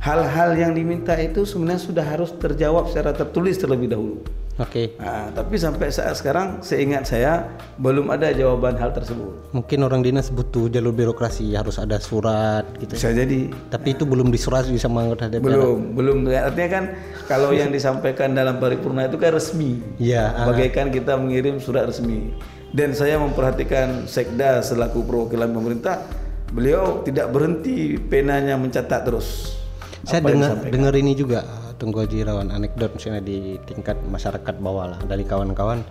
hal-hal 0.00 0.56
yang 0.56 0.72
diminta 0.72 1.14
itu 1.20 1.44
sebenarnya 1.44 1.82
sudah 1.82 2.04
harus 2.06 2.30
terjawab 2.34 2.88
secara 2.88 3.12
tertulis 3.12 3.60
terlebih 3.60 3.92
dahulu. 3.92 4.24
Oke. 4.60 4.92
Okay. 4.92 5.00
Nah, 5.00 5.32
tapi 5.32 5.56
sampai 5.56 5.88
saat 5.88 6.12
sekarang 6.20 6.60
seingat 6.60 7.08
saya 7.08 7.56
belum 7.80 8.12
ada 8.12 8.28
jawaban 8.36 8.76
hal 8.76 8.92
tersebut. 8.92 9.48
Mungkin 9.56 9.80
orang 9.80 10.04
dinas 10.04 10.28
butuh 10.28 10.68
jalur 10.68 10.92
birokrasi 10.92 11.56
harus 11.56 11.80
ada 11.80 11.96
surat 11.96 12.68
gitu. 12.76 12.92
Bisa 12.92 13.16
jadi. 13.16 13.48
Tapi 13.72 13.96
itu 13.96 14.04
belum 14.04 14.28
disurat 14.28 14.68
sama 14.76 15.08
anggota 15.08 15.32
DPR. 15.32 15.56
Belum, 15.56 15.96
belum. 15.96 16.16
Artinya 16.28 16.68
kan 16.68 16.84
kalau 17.24 17.56
yang 17.56 17.72
disampaikan 17.72 18.36
dalam 18.36 18.60
paripurna 18.60 19.08
itu 19.08 19.16
kan 19.16 19.32
resmi. 19.32 19.80
Iya. 19.96 20.44
Uh. 20.44 20.52
Bagaikan 20.52 20.92
kita 20.92 21.16
mengirim 21.16 21.56
surat 21.56 21.88
resmi. 21.88 22.36
Dan 22.72 22.92
saya 22.92 23.16
memperhatikan 23.20 24.04
Sekda 24.04 24.60
selaku 24.64 25.04
perwakilan 25.04 25.48
pemerintah, 25.52 26.08
beliau 26.52 27.00
tidak 27.04 27.32
berhenti 27.32 27.96
penanya 28.00 28.56
mencatat 28.60 29.00
terus. 29.04 29.56
Saya 30.04 30.24
dengar 30.24 30.56
dengar 30.68 30.92
ini 30.96 31.12
juga 31.12 31.61
Tunggu 31.82 32.06
Haji 32.06 32.22
Irawan 32.22 32.54
anekdot 32.54 32.94
misalnya 32.94 33.26
di 33.26 33.58
tingkat 33.66 33.98
masyarakat 34.06 34.54
bawah 34.62 34.94
lah 34.94 35.00
dari 35.02 35.26
kawan-kawan. 35.26 35.82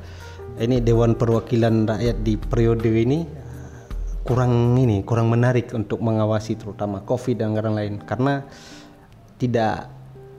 Ini 0.56 0.80
Dewan 0.80 1.20
Perwakilan 1.20 1.84
Rakyat 1.84 2.24
di 2.24 2.40
periode 2.40 2.88
ini 2.88 3.28
kurang 4.24 4.80
ini 4.80 5.04
kurang 5.04 5.28
menarik 5.28 5.76
untuk 5.76 6.00
mengawasi 6.00 6.56
terutama 6.56 7.04
COVID 7.04 7.44
dan 7.44 7.52
anggaran 7.52 7.76
lain. 7.76 7.94
Karena 8.08 8.40
tidak 9.36 9.92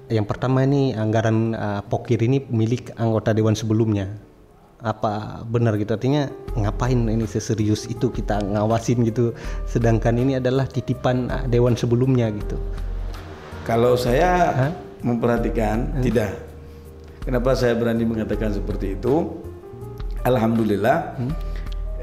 yang 0.09 0.25
pertama 0.25 0.65
ini 0.65 0.97
anggaran 0.97 1.53
uh, 1.53 1.85
pokir 1.85 2.25
ini 2.25 2.49
milik 2.49 2.97
anggota 2.97 3.37
dewan 3.37 3.53
sebelumnya. 3.53 4.09
Apa 4.81 5.45
benar 5.45 5.77
gitu? 5.77 5.93
Artinya 5.93 6.33
ngapain 6.57 6.97
ini 6.97 7.29
seserius 7.29 7.85
itu 7.93 8.09
kita 8.09 8.41
ngawasin 8.41 9.05
gitu? 9.05 9.37
Sedangkan 9.69 10.17
ini 10.17 10.41
adalah 10.41 10.65
titipan 10.65 11.29
uh, 11.29 11.45
dewan 11.45 11.77
sebelumnya 11.77 12.33
gitu. 12.33 12.57
Kalau 13.69 14.01
saya 14.01 14.33
Hah? 14.57 14.92
Memperhatikan 15.03 15.99
hmm. 15.99 16.03
tidak. 16.03 16.33
Kenapa 17.23 17.55
saya 17.55 17.79
berani 17.79 18.03
mengatakan 18.03 18.51
seperti 18.51 18.99
itu? 18.99 19.43
Alhamdulillah 20.23 21.19
hmm. 21.19 21.33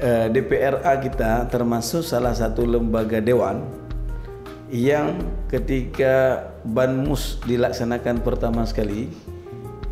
eh, 0.00 0.26
DPRA 0.32 0.92
kita 1.00 1.48
termasuk 1.48 2.04
salah 2.04 2.36
satu 2.36 2.64
lembaga 2.64 3.20
dewan 3.20 3.64
yang 4.70 5.18
ketika 5.50 6.46
Banmus 6.60 7.40
dilaksanakan 7.48 8.20
pertama 8.20 8.62
sekali 8.68 9.08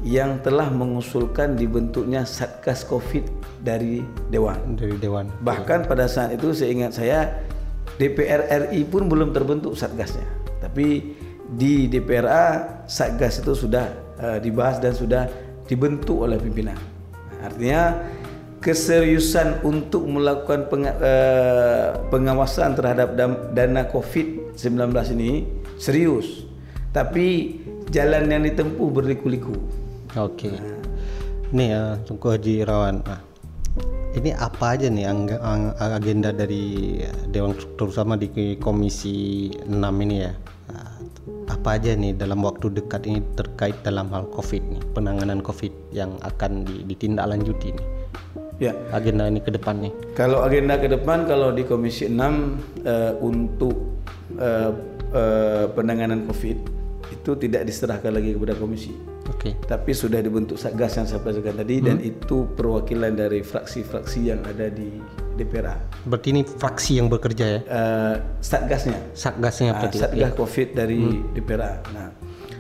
yang 0.05 0.39
telah 0.45 0.71
mengusulkan 0.71 1.59
dibentuknya 1.59 2.23
Satgas 2.23 2.87
Covid 2.87 3.27
dari 3.65 4.05
dewan. 4.31 4.79
Dari 4.79 4.95
dewan. 5.01 5.33
Bahkan 5.43 5.91
pada 5.91 6.07
saat 6.07 6.37
itu 6.39 6.55
seingat 6.55 6.95
saya 6.95 7.43
DPR 7.99 8.47
RI 8.71 8.87
pun 8.87 9.11
belum 9.11 9.35
terbentuk 9.35 9.75
satgasnya. 9.75 10.25
Tapi 10.63 11.19
di 11.49 11.89
DPRA 11.89 12.85
Satgas 12.85 13.41
itu 13.41 13.57
sudah 13.57 13.89
uh, 14.21 14.39
dibahas 14.39 14.77
dan 14.81 14.93
sudah 14.93 15.25
dibentuk 15.65 16.29
oleh 16.29 16.37
pimpinan. 16.37 16.77
Artinya 17.41 18.05
keseriusan 18.61 19.63
untuk 19.65 20.05
melakukan 20.05 20.69
peng, 20.69 20.85
uh, 20.85 21.97
pengawasan 22.13 22.77
terhadap 22.77 23.17
dana 23.55 23.83
COVID-19 23.89 24.93
ini 25.17 25.49
serius. 25.81 26.45
Tapi 26.93 27.57
jalan 27.89 28.29
yang 28.29 28.43
ditempuh 28.45 28.89
berliku-liku. 28.93 29.55
Oke. 30.17 30.51
Okay. 30.51 30.55
Nah. 30.57 30.77
Nih 31.49 31.69
ya, 31.73 31.83
Tunggu 32.05 32.37
Haji 32.37 32.53
Irawan. 32.61 33.01
Nah, 33.09 33.21
ini 34.13 34.37
apa 34.37 34.77
aja 34.77 34.93
nih 34.93 35.09
agenda 35.81 36.29
dari 36.33 36.97
Dewan 37.33 37.57
terutama 37.77 38.21
di 38.21 38.57
Komisi 38.61 39.49
6 39.65 40.05
ini 40.05 40.17
ya? 40.29 40.33
Apa 41.49 41.81
aja 41.81 41.97
nih 41.97 42.13
dalam 42.17 42.45
waktu 42.45 42.71
dekat 42.73 43.09
ini 43.09 43.21
terkait 43.35 43.77
dalam 43.83 44.09
hal 44.13 44.29
COVID 44.33 44.63
nih, 44.75 44.83
penanganan 44.93 45.41
COVID 45.41 45.73
yang 45.95 46.17
akan 46.25 46.67
ditindaklanjuti 46.87 47.75
nih? 47.75 47.87
Ya. 48.59 48.75
Agenda 48.91 49.31
ini 49.31 49.39
ke 49.39 49.55
depan 49.55 49.79
nih. 49.79 49.93
Kalau 50.19 50.43
agenda 50.43 50.75
ke 50.83 50.91
depan, 50.91 51.31
kalau 51.31 51.55
di 51.55 51.63
Komisi 51.63 52.11
6 52.11 52.19
uh, 52.19 52.27
eh, 52.83 53.13
untuk 53.23 54.03
uh, 54.35 54.75
uh, 55.15 55.65
penanganan 55.73 56.27
COVID 56.27 56.59
itu 57.09 57.31
tidak 57.41 57.65
diserahkan 57.65 58.13
lagi 58.13 58.37
kepada 58.37 58.53
komisi. 58.59 58.93
Oke. 59.29 59.53
Okay. 59.53 59.69
Tapi 59.69 59.93
sudah 59.93 60.21
dibentuk 60.25 60.57
satgas 60.57 60.97
yang 60.97 61.07
saya 61.07 61.21
katakan 61.21 61.61
tadi 61.61 61.79
hmm. 61.79 61.85
dan 61.85 61.97
itu 62.01 62.49
perwakilan 62.57 63.13
dari 63.13 63.45
fraksi-fraksi 63.45 64.33
yang 64.33 64.41
ada 64.49 64.73
di 64.73 64.89
DPRA. 65.37 65.77
Berarti 66.09 66.29
ini 66.33 66.43
fraksi 66.43 66.99
yang 66.99 67.13
bekerja 67.13 67.45
ya? 67.47 67.61
Uh, 67.69 68.15
satgasnya. 68.41 68.99
Satgasnya 69.13 69.77
uh, 69.77 69.93
Satgas 69.93 70.17
ya. 70.17 70.33
COVID 70.33 70.69
dari 70.73 70.99
hmm. 70.99 71.37
DPRA. 71.37 71.73
Nah, 71.93 72.09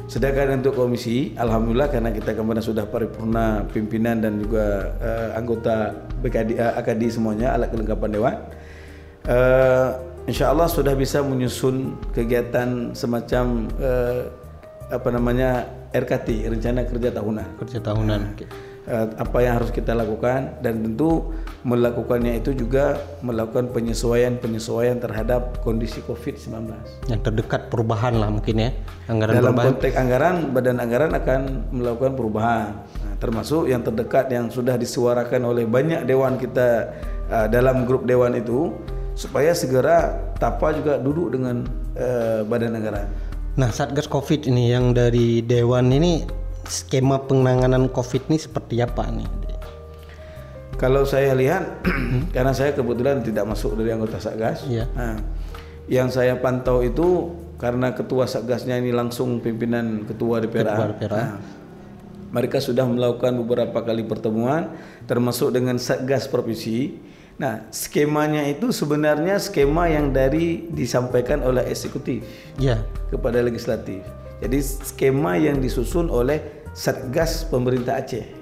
sedangkan 0.07 0.61
untuk 0.61 0.76
komisi, 0.76 1.33
alhamdulillah 1.35 1.88
karena 1.88 2.12
kita 2.12 2.37
kemarin 2.37 2.62
sudah 2.62 2.85
paripurna 2.87 3.64
pimpinan 3.72 4.20
dan 4.20 4.37
juga 4.38 4.92
uh, 5.00 5.28
anggota 5.40 5.96
BKD, 6.20 6.61
uh, 6.61 6.78
AKD 6.85 7.16
semuanya 7.16 7.57
alat 7.57 7.72
kelengkapan 7.72 8.11
dewan. 8.12 8.37
Uh, 9.24 10.04
Insya 10.28 10.52
Allah 10.52 10.68
sudah 10.68 10.92
bisa 10.92 11.24
menyusun 11.24 11.96
kegiatan 12.12 12.92
semacam 12.92 13.64
uh, 13.81 14.28
apa 14.92 15.09
namanya 15.09 15.64
RKT 15.92 16.53
rencana 16.53 16.85
kerja 16.85 17.09
tahunan. 17.14 17.48
Kerja 17.61 17.79
tahunan. 17.81 18.20
Nah, 18.20 18.33
uh, 18.88 19.07
apa 19.20 19.38
yang 19.44 19.61
harus 19.61 19.70
kita 19.70 19.92
lakukan 19.92 20.59
dan 20.64 20.81
tentu 20.81 21.33
melakukannya 21.62 22.40
itu 22.40 22.57
juga 22.57 22.96
melakukan 23.20 23.70
penyesuaian-penyesuaian 23.77 24.98
terhadap 24.98 25.61
kondisi 25.61 26.01
COVID-19. 26.09 26.72
Yang 27.12 27.20
terdekat 27.29 27.68
perubahan 27.68 28.16
lah 28.16 28.33
mungkin 28.33 28.57
ya 28.57 28.70
anggaran 29.07 29.33
Dalam 29.37 29.53
perubahan. 29.53 29.68
konteks 29.77 29.94
anggaran, 29.94 30.37
badan 30.57 30.79
anggaran 30.81 31.12
akan 31.12 31.40
melakukan 31.72 32.12
perubahan. 32.16 32.68
Nah, 33.05 33.14
termasuk 33.20 33.68
yang 33.68 33.85
terdekat 33.85 34.33
yang 34.33 34.48
sudah 34.48 34.81
disuarakan 34.81 35.44
oleh 35.44 35.68
banyak 35.68 36.09
dewan 36.09 36.40
kita 36.40 36.96
uh, 37.29 37.46
dalam 37.46 37.85
grup 37.85 38.09
dewan 38.09 38.37
itu 38.37 38.72
supaya 39.18 39.51
segera 39.51 40.14
TAPA 40.38 40.79
juga 40.79 40.94
duduk 41.03 41.35
dengan 41.35 41.66
uh, 41.98 42.46
badan 42.46 42.79
anggaran. 42.79 43.28
Nah, 43.59 43.75
Satgas 43.75 44.07
Covid 44.07 44.47
ini 44.47 44.71
yang 44.71 44.94
dari 44.94 45.42
dewan 45.42 45.90
ini 45.90 46.23
skema 46.62 47.18
penanganan 47.27 47.90
COVID 47.90 48.31
ini 48.31 48.38
seperti 48.38 48.79
apa 48.79 49.11
nih? 49.11 49.27
Kalau 50.79 51.03
saya 51.03 51.35
lihat, 51.35 51.83
karena 52.35 52.55
saya 52.55 52.71
kebetulan 52.71 53.18
tidak 53.27 53.51
masuk 53.51 53.75
dari 53.75 53.90
anggota 53.90 54.23
Satgas, 54.23 54.62
yeah. 54.71 54.87
nah, 54.94 55.18
yang 55.90 56.07
saya 56.07 56.38
pantau 56.38 56.87
itu 56.87 57.35
karena 57.59 57.90
ketua 57.99 58.31
Satgasnya 58.31 58.79
ini 58.79 58.94
langsung 58.94 59.42
pimpinan 59.42 60.07
ketua 60.07 60.38
DPRA. 60.38 60.94
Nah, 61.11 61.42
mereka 62.31 62.62
sudah 62.62 62.87
melakukan 62.87 63.42
beberapa 63.42 63.83
kali 63.83 64.07
pertemuan, 64.07 64.71
termasuk 65.11 65.51
dengan 65.51 65.83
Satgas 65.83 66.31
Provinsi. 66.31 67.08
Nah, 67.38 67.62
skemanya 67.70 68.42
itu 68.51 68.74
sebenarnya 68.74 69.38
skema 69.38 69.87
yang 69.87 70.11
dari 70.11 70.66
disampaikan 70.74 71.38
oleh 71.46 71.62
eksekutif 71.70 72.27
yeah. 72.59 72.83
kepada 73.14 73.38
legislatif. 73.38 74.03
Jadi 74.42 74.59
skema 74.59 75.38
yang 75.38 75.62
disusun 75.62 76.11
oleh 76.11 76.42
Satgas 76.74 77.46
pemerintah 77.46 77.98
Aceh 77.98 78.38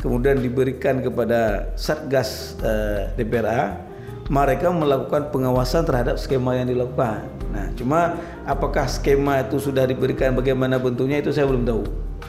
kemudian 0.00 0.40
diberikan 0.40 1.04
kepada 1.04 1.70
Satgas 1.76 2.56
eh, 2.64 3.12
DPRA 3.14 3.76
mereka 4.30 4.72
melakukan 4.72 5.28
pengawasan 5.34 5.84
terhadap 5.84 6.16
skema 6.16 6.54
yang 6.54 6.70
dilakukan. 6.70 7.26
Nah, 7.50 7.66
cuma 7.74 8.14
apakah 8.46 8.86
skema 8.86 9.42
itu 9.42 9.58
sudah 9.58 9.84
diberikan 9.90 10.38
bagaimana 10.38 10.78
bentuknya 10.78 11.18
itu 11.18 11.34
saya 11.34 11.50
belum 11.50 11.66
tahu. 11.66 11.82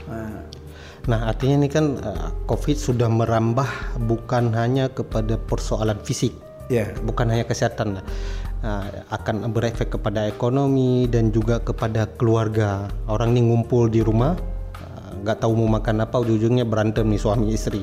Nah, 0.09 0.20
nah 1.09 1.33
artinya 1.33 1.65
ini 1.65 1.69
kan 1.71 1.97
uh, 2.01 2.29
COVID 2.45 2.77
sudah 2.77 3.09
merambah 3.09 3.65
bukan 4.05 4.53
hanya 4.53 4.85
kepada 4.91 5.37
persoalan 5.37 5.97
fisik, 6.05 6.35
yeah. 6.69 6.93
bukan 7.01 7.29
hanya 7.33 7.45
kesehatan, 7.47 8.05
uh, 8.61 8.85
akan 9.09 9.49
berefek 9.49 9.97
kepada 9.97 10.29
ekonomi 10.29 11.09
dan 11.09 11.33
juga 11.33 11.57
kepada 11.57 12.05
keluarga. 12.21 12.85
Orang 13.09 13.33
ini 13.33 13.49
ngumpul 13.49 13.89
di 13.89 14.05
rumah, 14.05 14.37
nggak 15.21 15.41
tahu 15.41 15.53
mau 15.53 15.77
makan 15.77 16.05
apa 16.05 16.17
ujung-ujungnya 16.21 16.65
berantem 16.65 17.05
nih 17.09 17.21
suami 17.21 17.53
istri. 17.53 17.81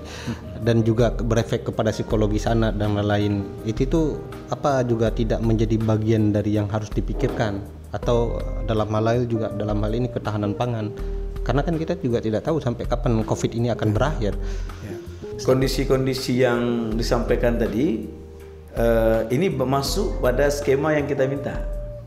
Dan 0.58 0.82
juga 0.82 1.14
berefek 1.14 1.70
kepada 1.70 1.94
psikologis 1.94 2.50
anak 2.50 2.74
dan 2.78 2.98
lain-lain. 2.98 3.46
Itu 3.62 3.86
tuh 3.86 4.06
apa 4.50 4.82
juga 4.82 5.14
tidak 5.14 5.38
menjadi 5.42 5.78
bagian 5.78 6.34
dari 6.34 6.58
yang 6.58 6.66
harus 6.66 6.90
dipikirkan. 6.90 7.62
Atau 7.94 8.42
dalam 8.68 8.90
hal 8.92 9.04
lain 9.06 9.22
juga 9.30 9.48
dalam 9.54 9.80
hal 9.80 9.92
ini 9.96 10.12
ketahanan 10.12 10.52
pangan 10.52 10.92
karena 11.48 11.64
kan 11.64 11.80
kita 11.80 11.96
juga 12.04 12.20
tidak 12.20 12.44
tahu 12.44 12.60
sampai 12.60 12.84
kapan 12.84 13.24
covid 13.24 13.56
ini 13.56 13.72
akan 13.72 13.96
berakhir. 13.96 14.36
Ya. 14.84 14.94
Kondisi-kondisi 15.40 16.44
yang 16.44 16.92
disampaikan 16.92 17.56
tadi 17.56 18.04
eh, 18.76 19.20
ini 19.32 19.48
masuk 19.56 20.20
pada 20.20 20.52
skema 20.52 20.92
yang 20.92 21.08
kita 21.08 21.24
minta. 21.24 21.56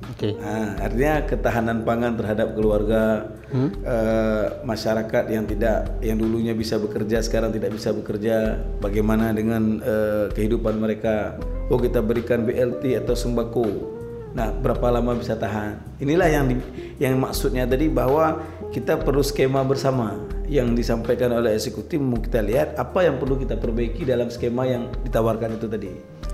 oke. 0.05 0.37
Nah, 0.37 0.77
artinya 0.77 1.25
ketahanan 1.25 1.81
pangan 1.81 2.21
terhadap 2.21 2.53
keluarga 2.53 3.33
eh, 3.49 4.45
masyarakat 4.61 5.33
yang 5.33 5.49
tidak 5.49 5.89
yang 6.05 6.21
dulunya 6.21 6.53
bisa 6.53 6.77
bekerja 6.77 7.25
sekarang 7.25 7.49
tidak 7.49 7.73
bisa 7.73 7.89
bekerja. 7.97 8.61
Bagaimana 8.77 9.33
dengan 9.33 9.81
eh, 9.81 10.29
kehidupan 10.37 10.77
mereka? 10.77 11.41
Oh 11.73 11.81
kita 11.81 11.97
berikan 12.05 12.45
BLT 12.45 12.93
atau 12.93 13.17
sembako. 13.17 13.97
Nah 14.37 14.53
berapa 14.53 14.85
lama 14.93 15.17
bisa 15.17 15.33
tahan? 15.33 15.97
Inilah 15.97 16.29
yang 16.29 16.45
di, 16.45 16.55
yang 17.01 17.17
maksudnya 17.17 17.65
tadi 17.65 17.89
bahwa 17.89 18.39
kita 18.71 18.97
perlu 19.03 19.21
skema 19.21 19.61
bersama. 19.67 20.15
Yang 20.51 20.83
disampaikan 20.83 21.31
oleh 21.31 21.55
eksekutif 21.55 21.95
mau 21.99 22.19
kita 22.19 22.43
lihat 22.43 22.75
apa 22.75 23.07
yang 23.07 23.15
perlu 23.19 23.39
kita 23.39 23.55
perbaiki 23.55 24.03
dalam 24.03 24.27
skema 24.27 24.67
yang 24.67 24.91
ditawarkan 25.07 25.55
itu 25.55 25.67
tadi. 25.67 25.91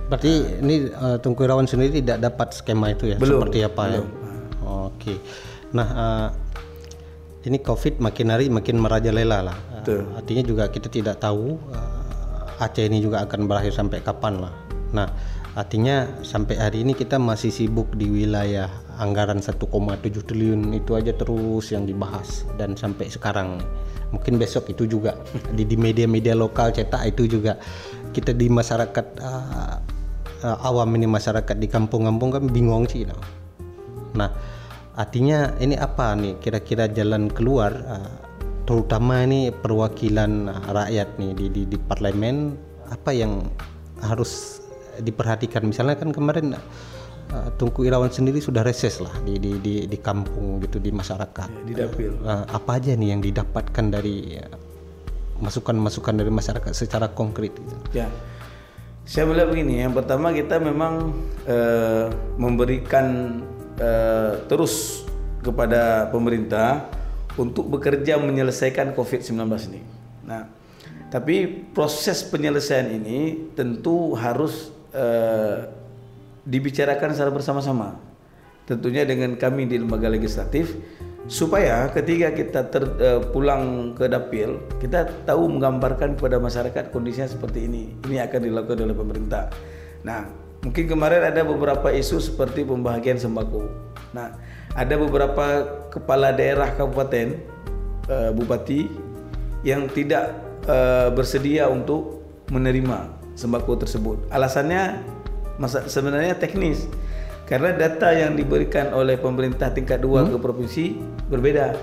Berarti 0.10 0.34
ini 0.63 0.89
uh, 0.89 1.21
Tungku 1.21 1.45
Irawan 1.45 1.69
sendiri 1.69 2.02
tidak 2.02 2.26
dapat 2.26 2.50
skema 2.58 2.97
itu 2.97 3.13
ya? 3.13 3.17
Belum, 3.21 3.45
seperti 3.45 3.62
apa 3.62 3.84
ya? 3.93 4.02
oke. 4.65 5.13
Nah 5.76 5.88
uh, 5.93 6.28
ini 7.45 7.62
covid 7.62 8.02
makin 8.02 8.34
hari 8.34 8.50
makin 8.50 8.82
merajalela 8.82 9.54
lah. 9.54 9.58
Uh, 9.86 10.02
artinya 10.17 10.43
juga 10.43 10.65
kita 10.71 10.89
tidak 10.89 11.21
tahu 11.21 11.62
uh, 11.69 12.63
Aceh 12.63 12.89
ini 12.89 13.06
juga 13.06 13.21
akan 13.21 13.45
berakhir 13.45 13.76
sampai 13.78 14.02
kapan 14.02 14.41
lah. 14.41 14.54
Nah 14.97 15.13
artinya 15.54 16.10
sampai 16.26 16.58
hari 16.58 16.82
ini 16.82 16.97
kita 16.97 17.21
masih 17.21 17.54
sibuk 17.54 17.93
di 17.93 18.10
wilayah 18.10 18.69
anggaran 18.97 19.39
1,7 19.39 19.62
triliun 20.25 20.73
itu 20.73 20.97
aja 20.97 21.13
terus 21.13 21.71
yang 21.71 21.86
dibahas. 21.86 22.45
Dan 22.57 22.73
sampai 22.73 23.10
sekarang 23.10 23.62
mungkin 24.10 24.41
besok 24.41 24.69
itu 24.73 24.89
juga. 24.89 25.17
Di 25.57 25.63
di 25.63 25.77
media-media 25.77 26.33
lokal 26.33 26.73
cetak 26.73 27.15
itu 27.15 27.39
juga. 27.39 27.57
Kita 28.12 28.33
di 28.33 28.49
masyarakat 28.49 29.05
uh, 29.21 29.77
awam 30.43 30.93
ini 30.97 31.10
masyarakat 31.10 31.57
di 31.57 31.67
kampung-kampung 31.69 32.29
kan 32.33 32.43
bingung 32.49 32.86
sih 32.86 33.05
no. 33.05 33.17
Nah, 34.17 34.29
artinya 34.97 35.53
ini 35.62 35.77
apa 35.77 36.13
nih? 36.17 36.38
Kira-kira 36.41 36.89
jalan 36.89 37.29
keluar 37.29 37.73
uh, 37.86 38.13
terutama 38.65 39.21
ini 39.23 39.53
perwakilan 39.53 40.49
rakyat 40.73 41.15
nih 41.21 41.31
di, 41.38 41.45
di 41.53 41.62
di 41.69 41.77
parlemen 41.77 42.57
apa 42.89 43.12
yang 43.13 43.45
harus 44.01 44.63
diperhatikan? 45.01 45.65
Misalnya 45.65 45.97
kan 45.97 46.10
kemarin 46.10 46.57
uh, 46.57 46.63
Tungku 47.57 47.83
Irawan 47.83 48.07
sendiri 48.07 48.39
sudah 48.39 48.63
reses 48.63 49.03
lah 49.03 49.11
di 49.27 49.35
di 49.35 49.59
di, 49.59 49.73
di 49.83 49.97
kampung 49.99 50.63
gitu 50.63 50.79
di 50.79 50.95
masyarakat. 50.95 51.49
di 51.67 51.73
dapil 51.75 52.11
Uh, 52.23 52.47
apa 52.47 52.79
aja 52.79 52.95
nih 52.95 53.13
yang 53.13 53.21
didapatkan 53.21 53.85
dari 53.91 54.39
uh, 54.39 54.67
masukan-masukan 55.41 56.17
dari 56.17 56.31
masyarakat 56.33 56.71
secara 56.73 57.11
konkret 57.13 57.53
gitu. 57.53 57.75
Ya, 57.93 58.09
saya 59.07 59.23
melihat 59.23 59.53
begini. 59.53 59.79
Yang 59.85 60.03
pertama 60.03 60.33
kita 60.35 60.59
memang 60.59 61.15
eh, 61.47 62.11
memberikan 62.35 63.39
eh, 63.79 64.33
terus 64.51 65.05
kepada 65.39 66.11
pemerintah 66.11 66.89
untuk 67.39 67.69
bekerja 67.71 68.19
menyelesaikan 68.19 68.97
COVID-19 68.97 69.47
ini. 69.71 69.81
Nah, 70.27 70.49
tapi 71.07 71.47
proses 71.71 72.25
penyelesaian 72.25 72.89
ini 72.91 73.47
tentu 73.55 74.17
harus 74.17 74.73
eh, 74.91 75.69
dibicarakan 76.47 77.12
secara 77.12 77.31
bersama-sama. 77.36 77.99
Tentunya 78.63 79.03
dengan 79.03 79.36
kami 79.36 79.67
di 79.67 79.79
lembaga 79.79 80.07
legislatif 80.07 80.75
supaya 81.27 81.91
ketika 81.91 82.31
kita 82.31 82.62
ter, 82.71 82.83
eh, 83.03 83.19
pulang 83.36 83.91
ke 83.91 84.07
dapil 84.07 84.63
kita 84.79 85.27
tahu 85.27 85.51
menggambarkan 85.51 86.15
kepada 86.15 86.39
masyarakat 86.39 86.91
kondisinya 86.91 87.27
seperti 87.27 87.67
ini. 87.67 87.91
Ini 88.07 88.23
akan 88.27 88.39
dilakukan 88.47 88.79
oleh 88.79 88.95
pemerintah. 88.95 89.51
Nah, 90.07 90.27
mungkin 90.63 90.88
kemarin 90.88 91.27
ada 91.27 91.43
beberapa 91.43 91.91
isu 91.91 92.23
seperti 92.23 92.63
pembagian 92.63 93.19
sembako. 93.19 93.67
Nah, 94.15 94.36
ada 94.71 94.95
beberapa 94.95 95.67
kepala 95.91 96.31
daerah 96.31 96.71
kabupaten 96.75 97.27
eh, 98.07 98.31
bupati 98.31 98.88
yang 99.67 99.91
tidak 99.91 100.31
eh, 100.63 101.12
bersedia 101.12 101.67
untuk 101.67 102.23
menerima 102.51 103.15
sembako 103.36 103.83
tersebut. 103.83 104.17
Alasannya 104.31 105.03
masa, 105.58 105.86
sebenarnya 105.86 106.38
teknis. 106.38 106.89
Karena 107.48 107.72
data 107.72 108.12
yang 108.12 108.36
diberikan 108.36 108.91
oleh 108.91 109.15
pemerintah 109.15 109.72
tingkat 109.72 110.04
2 110.04 110.36
ke 110.36 110.38
provinsi 110.38 110.86
berbeda. 111.32 111.76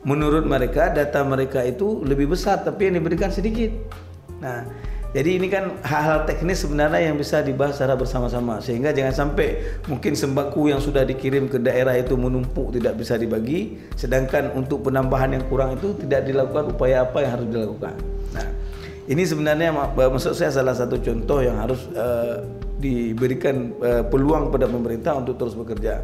Menurut 0.00 0.48
mereka 0.48 0.88
data 0.88 1.20
mereka 1.20 1.60
itu 1.60 2.00
lebih 2.08 2.32
besar 2.32 2.64
tapi 2.64 2.88
yang 2.88 3.04
diberikan 3.04 3.28
sedikit. 3.28 3.68
Nah, 4.40 4.64
jadi 5.10 5.42
ini 5.42 5.50
kan 5.50 5.76
hal-hal 5.82 6.22
teknis 6.22 6.62
sebenarnya 6.62 7.10
yang 7.10 7.18
bisa 7.18 7.42
dibahas 7.42 7.74
secara 7.74 7.98
bersama-sama 7.98 8.62
sehingga 8.62 8.94
jangan 8.94 9.10
sampai 9.10 9.58
mungkin 9.90 10.14
sembako 10.14 10.70
yang 10.70 10.78
sudah 10.78 11.02
dikirim 11.02 11.50
ke 11.50 11.58
daerah 11.58 11.98
itu 11.98 12.14
menumpuk 12.14 12.70
tidak 12.78 12.94
bisa 12.94 13.18
dibagi 13.18 13.74
sedangkan 13.98 14.54
untuk 14.54 14.86
penambahan 14.86 15.34
yang 15.34 15.44
kurang 15.50 15.74
itu 15.76 15.98
tidak 16.06 16.30
dilakukan 16.30 16.72
upaya 16.72 17.02
apa 17.02 17.26
yang 17.26 17.30
harus 17.34 17.48
dilakukan. 17.50 17.94
Nah, 18.32 18.46
ini 19.10 19.22
sebenarnya 19.26 19.74
ma- 19.74 19.90
maksud 19.90 20.32
saya 20.38 20.54
salah 20.54 20.78
satu 20.78 21.02
contoh 21.02 21.42
yang 21.42 21.58
harus 21.58 21.90
eh, 21.90 22.69
diberikan 22.80 23.76
eh, 23.84 24.02
peluang 24.08 24.48
pada 24.48 24.66
pemerintah 24.66 25.20
untuk 25.20 25.36
terus 25.36 25.54
bekerja. 25.54 26.02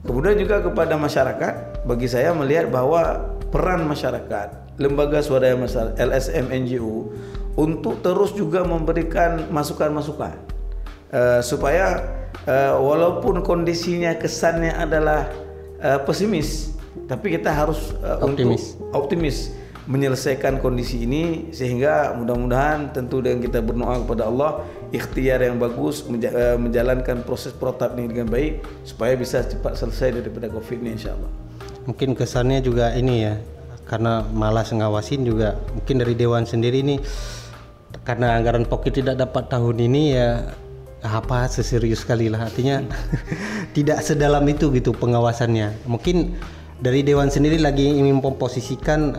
Kemudian 0.00 0.40
juga 0.40 0.64
kepada 0.64 0.96
masyarakat, 0.96 1.84
bagi 1.84 2.08
saya 2.08 2.32
melihat 2.32 2.72
bahwa 2.72 3.36
peran 3.52 3.84
masyarakat, 3.84 4.80
lembaga 4.80 5.20
swadaya 5.20 5.60
masyarakat, 5.60 6.00
LSM 6.00 6.48
NGO 6.64 7.12
untuk 7.60 8.00
terus 8.00 8.32
juga 8.32 8.64
memberikan 8.64 9.52
masukan-masukan 9.52 10.50
Eh, 11.10 11.42
supaya 11.42 12.06
eh, 12.46 12.70
walaupun 12.70 13.42
kondisinya 13.42 14.14
kesannya 14.14 14.70
adalah 14.70 15.26
pesimis, 16.04 16.76
tapi 17.08 17.32
kita 17.32 17.48
harus 17.48 17.96
Optimis. 18.04 18.76
untuk 18.76 18.92
optimis 18.92 19.36
menyelesaikan 19.88 20.60
kondisi 20.60 21.08
ini 21.08 21.48
sehingga 21.56 22.12
mudah-mudahan 22.20 22.92
tentu 22.92 23.24
dengan 23.24 23.40
kita 23.40 23.64
berdoa 23.64 24.04
kepada 24.04 24.28
Allah 24.28 24.50
ikhtiar 24.90 25.42
yang 25.42 25.56
bagus 25.58 26.02
eh, 26.06 26.58
menjalankan 26.58 27.22
proses 27.22 27.54
protap 27.54 27.94
ini 27.94 28.10
dengan 28.10 28.26
baik 28.30 28.62
supaya 28.82 29.14
bisa 29.14 29.42
cepat 29.46 29.78
selesai 29.78 30.22
daripada 30.22 30.50
Covid 30.50 30.82
ini 30.82 30.98
insyaallah. 30.98 31.30
Mungkin 31.86 32.14
kesannya 32.18 32.60
juga 32.60 32.92
ini 32.94 33.24
ya, 33.24 33.34
karena 33.86 34.26
malas 34.34 34.74
ngawasin 34.74 35.22
juga. 35.26 35.56
Mungkin 35.74 35.96
dari 36.02 36.14
Dewan 36.18 36.44
sendiri 36.44 36.82
ini, 36.82 36.98
karena 38.02 38.36
anggaran 38.36 38.66
pokok 38.66 38.90
tidak 38.90 39.16
dapat 39.18 39.46
tahun 39.48 39.76
ini 39.90 40.02
ya 40.14 40.28
apa 41.00 41.48
seserius 41.48 42.04
sekali 42.04 42.28
lah 42.28 42.44
artinya 42.44 42.84
tidak 43.76 44.04
sedalam 44.04 44.44
itu 44.50 44.68
gitu 44.74 44.92
pengawasannya. 44.92 45.88
Mungkin 45.88 46.36
dari 46.80 47.00
Dewan 47.00 47.32
sendiri 47.32 47.56
lagi 47.56 47.88
ingin 47.88 48.20
memposisikan 48.20 49.16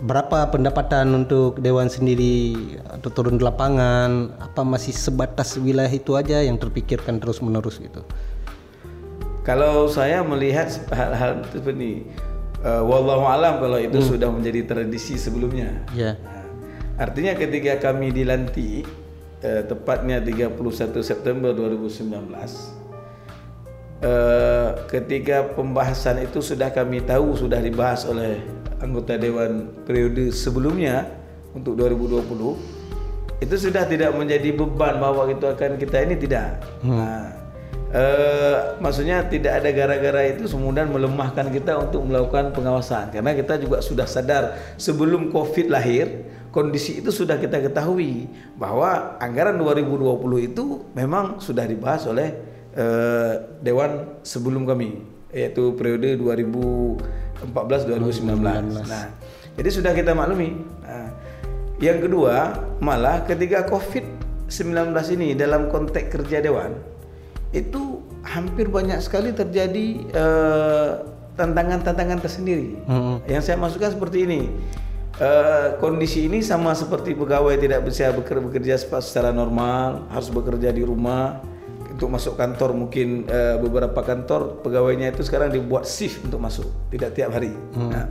berapa 0.00 0.48
pendapatan 0.48 1.12
untuk 1.12 1.60
Dewan 1.60 1.92
sendiri 1.92 2.56
atau 2.88 3.12
turun 3.12 3.36
ke 3.36 3.44
lapangan 3.44 4.32
apa 4.40 4.64
masih 4.64 4.96
sebatas 4.96 5.60
wilayah 5.60 5.92
itu 5.92 6.16
aja 6.16 6.40
yang 6.40 6.56
terpikirkan 6.56 7.20
terus 7.20 7.44
menerus 7.44 7.76
gitu. 7.76 8.00
Kalau 9.44 9.88
saya 9.88 10.24
melihat 10.24 10.68
hal-hal 10.92 11.44
seperti 11.48 11.72
ini, 11.76 11.92
uh, 12.64 12.84
wallahu 12.84 13.24
alam 13.28 13.60
kalau 13.60 13.76
itu 13.80 14.00
sudah 14.00 14.28
menjadi 14.32 14.68
tradisi 14.68 15.16
sebelumnya. 15.16 15.84
Ya. 15.96 16.16
Nah, 16.20 16.44
artinya 17.00 17.36
ketika 17.36 17.92
kami 17.92 18.12
dilantik 18.12 18.84
eh, 19.40 19.62
tepatnya 19.64 20.20
31 20.20 20.60
September 21.00 21.56
2019 21.56 22.12
eh, 24.04 24.68
ketika 24.88 25.48
pembahasan 25.56 26.20
itu 26.24 26.44
sudah 26.44 26.68
kami 26.68 27.00
tahu 27.00 27.36
sudah 27.36 27.60
dibahas 27.60 28.04
oleh 28.04 28.59
anggota 28.80 29.16
dewan 29.20 29.72
periode 29.84 30.32
sebelumnya 30.32 31.08
untuk 31.52 31.76
2020 31.76 32.80
itu 33.40 33.54
sudah 33.56 33.88
tidak 33.88 34.12
menjadi 34.12 34.52
beban 34.52 35.00
bahwa 35.00 35.24
itu 35.32 35.48
akan 35.48 35.80
kita 35.80 36.04
ini 36.04 36.14
tidak. 36.20 36.60
Nah, 36.84 37.32
eh, 37.88 38.76
maksudnya 38.84 39.24
tidak 39.24 39.64
ada 39.64 39.70
gara-gara 39.72 40.22
itu 40.28 40.44
kemudian 40.44 40.92
melemahkan 40.92 41.48
kita 41.48 41.80
untuk 41.80 42.04
melakukan 42.04 42.52
pengawasan. 42.52 43.08
Karena 43.08 43.32
kita 43.32 43.56
juga 43.56 43.80
sudah 43.80 44.04
sadar 44.04 44.76
sebelum 44.76 45.32
Covid 45.32 45.72
lahir 45.72 46.28
kondisi 46.52 47.00
itu 47.00 47.08
sudah 47.08 47.40
kita 47.40 47.64
ketahui 47.64 48.28
bahwa 48.60 49.16
anggaran 49.16 49.56
2020 49.56 50.50
itu 50.52 50.84
memang 50.92 51.40
sudah 51.40 51.64
dibahas 51.64 52.04
oleh 52.04 52.36
eh, 52.76 53.32
dewan 53.64 54.20
sebelum 54.20 54.68
kami 54.68 55.09
yaitu 55.30 55.74
periode 55.78 56.18
2014 56.18 57.86
2019. 57.86 58.86
Nah, 58.86 59.06
jadi 59.54 59.68
sudah 59.70 59.92
kita 59.94 60.12
maklumi. 60.14 60.60
Nah, 60.82 61.08
Yang 61.80 62.12
kedua, 62.12 62.60
malah 62.84 63.24
ketika 63.24 63.64
COVID-19 63.64 64.92
ini 65.16 65.32
dalam 65.32 65.72
konteks 65.72 66.12
kerja 66.12 66.44
dewan 66.44 66.76
itu 67.56 68.04
hampir 68.20 68.68
banyak 68.68 69.00
sekali 69.00 69.32
terjadi 69.32 69.86
eh, 70.12 70.90
tantangan-tantangan 71.40 72.20
tersendiri. 72.20 72.84
Hmm. 72.84 73.24
Yang 73.24 73.42
saya 73.48 73.56
masukkan 73.56 73.96
seperti 73.96 74.28
ini. 74.28 74.40
Eh, 75.20 75.68
kondisi 75.80 76.28
ini 76.28 76.44
sama 76.44 76.76
seperti 76.76 77.16
pegawai 77.16 77.56
tidak 77.56 77.84
bisa 77.84 78.12
beker- 78.12 78.44
bekerja 78.44 78.76
secara 78.76 79.32
normal, 79.32 80.04
harus 80.12 80.28
bekerja 80.28 80.68
di 80.72 80.84
rumah. 80.84 81.40
Untuk 82.00 82.16
masuk 82.16 82.32
kantor 82.32 82.72
mungkin 82.72 83.28
eh, 83.28 83.60
beberapa 83.60 84.00
kantor 84.00 84.64
pegawainya 84.64 85.12
itu 85.12 85.20
sekarang 85.20 85.52
dibuat 85.52 85.84
shift 85.84 86.24
untuk 86.24 86.40
masuk, 86.40 86.64
tidak 86.88 87.12
tiap 87.12 87.36
hari. 87.36 87.52
Nah, 87.76 88.08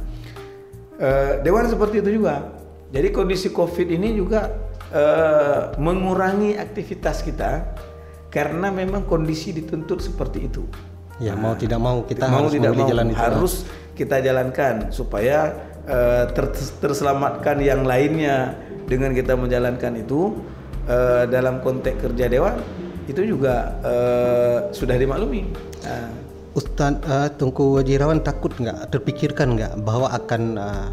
eh, 1.02 1.42
dewan 1.42 1.66
seperti 1.66 2.06
itu 2.06 2.22
juga. 2.22 2.54
Jadi 2.94 3.10
kondisi 3.10 3.50
COVID 3.50 3.90
ini 3.90 4.14
juga 4.14 4.46
eh, 4.94 5.74
mengurangi 5.82 6.54
aktivitas 6.54 7.26
kita 7.26 7.66
karena 8.30 8.70
memang 8.70 9.10
kondisi 9.10 9.50
dituntut 9.50 10.06
seperti 10.06 10.46
itu 10.46 10.62
Ya 11.20 11.34
mau 11.36 11.58
tidak 11.58 11.82
mau 11.82 12.06
kita 12.06 12.30
mau 12.30 12.46
harus 12.46 12.54
tidak 12.54 12.72
mau 12.78 12.88
jalan 12.88 13.08
itu. 13.12 13.18
harus 13.20 13.54
kita 13.92 14.22
jalankan 14.24 14.94
supaya 14.94 15.52
eh, 15.84 16.26
ter- 16.32 16.54
terselamatkan 16.80 17.60
yang 17.60 17.84
lainnya 17.84 18.56
dengan 18.88 19.12
kita 19.12 19.36
menjalankan 19.36 20.00
itu 20.00 20.38
eh, 20.88 21.26
dalam 21.28 21.60
konteks 21.60 22.00
kerja 22.00 22.32
dewan 22.32 22.56
itu 23.10 23.36
juga 23.36 23.74
eh, 23.82 24.58
sudah 24.70 24.96
dimaklumi. 24.96 25.42
Nah, 25.82 26.30
Ustaz 26.58 26.98
uh, 27.06 27.30
Tungku 27.38 27.78
Wajirawan 27.78 28.26
takut 28.26 28.50
nggak 28.58 28.90
terpikirkan 28.90 29.54
nggak 29.54 29.86
bahwa 29.86 30.10
akan 30.10 30.58
uh, 30.58 30.90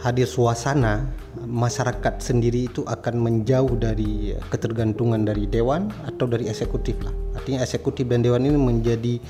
hadir 0.00 0.24
suasana 0.24 1.06
masyarakat 1.44 2.18
sendiri 2.18 2.72
itu 2.72 2.80
akan 2.88 3.20
menjauh 3.20 3.76
dari 3.76 4.32
ketergantungan 4.48 5.28
dari 5.28 5.44
dewan 5.44 5.92
atau 6.08 6.24
dari 6.24 6.48
eksekutif 6.48 6.96
lah. 7.04 7.12
Artinya 7.36 7.60
eksekutif 7.60 8.08
dan 8.08 8.24
dewan 8.24 8.48
ini 8.48 8.56
menjadi 8.56 9.20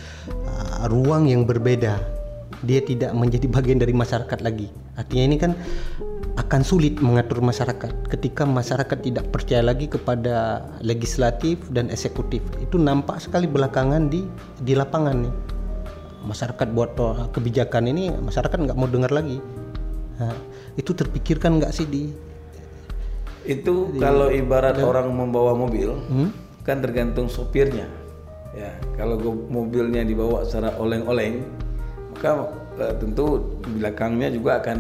uh, 0.47 0.87
ruang 0.89 1.27
yang 1.27 1.43
berbeda. 1.43 1.99
Dia 2.63 2.79
tidak 2.87 3.11
menjadi 3.19 3.51
bagian 3.51 3.83
dari 3.83 3.91
masyarakat 3.91 4.39
lagi. 4.47 4.71
Artinya 4.95 5.25
ini 5.27 5.37
kan 5.43 5.53
akan 6.33 6.65
sulit 6.65 6.97
mengatur 7.05 7.45
masyarakat 7.45 8.09
ketika 8.09 8.49
masyarakat 8.49 8.99
tidak 9.05 9.29
percaya 9.29 9.61
lagi 9.61 9.85
kepada 9.85 10.65
legislatif 10.81 11.61
dan 11.69 11.93
eksekutif. 11.93 12.41
Itu 12.61 12.81
nampak 12.81 13.21
sekali 13.21 13.45
belakangan 13.45 14.09
di 14.09 14.25
di 14.65 14.73
lapangan 14.73 15.29
nih. 15.29 15.35
Masyarakat 16.25 16.69
buat 16.73 16.97
uh, 16.97 17.29
kebijakan 17.35 17.91
ini 17.93 18.15
masyarakat 18.17 18.57
nggak 18.57 18.79
mau 18.79 18.89
dengar 18.89 19.13
lagi. 19.13 19.43
Nah, 20.17 20.33
itu 20.79 20.97
terpikirkan 20.97 21.61
nggak 21.61 21.73
sih 21.75 21.85
di 21.85 22.09
itu 23.43 23.91
kalau 23.99 24.31
ibarat 24.31 24.79
orang 24.79 25.11
membawa 25.11 25.51
mobil 25.59 25.99
Hmm? 26.07 26.31
kan 26.63 26.79
tergantung 26.79 27.27
sopirnya. 27.27 27.91
Ya, 28.55 28.71
kalau 28.95 29.19
mobilnya 29.51 30.07
dibawa 30.07 30.47
secara 30.47 30.79
oleng-oleng, 30.79 31.43
maka 32.15 32.62
eh, 32.79 32.95
tentu 32.97 33.59
di 33.65 33.81
belakangnya 33.81 34.29
juga 34.33 34.61
akan 34.63 34.79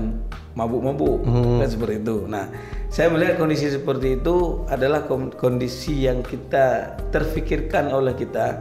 mabuk-mabuk, 0.52 1.24
kan 1.64 1.68
seperti 1.68 2.04
itu. 2.04 2.16
Nah, 2.28 2.44
saya 2.92 3.08
melihat 3.08 3.40
kondisi 3.40 3.72
seperti 3.72 4.20
itu 4.20 4.68
adalah 4.68 5.08
kondisi 5.32 6.04
yang 6.04 6.20
kita 6.20 6.96
terfikirkan 7.08 7.88
oleh 7.88 8.12
kita 8.12 8.60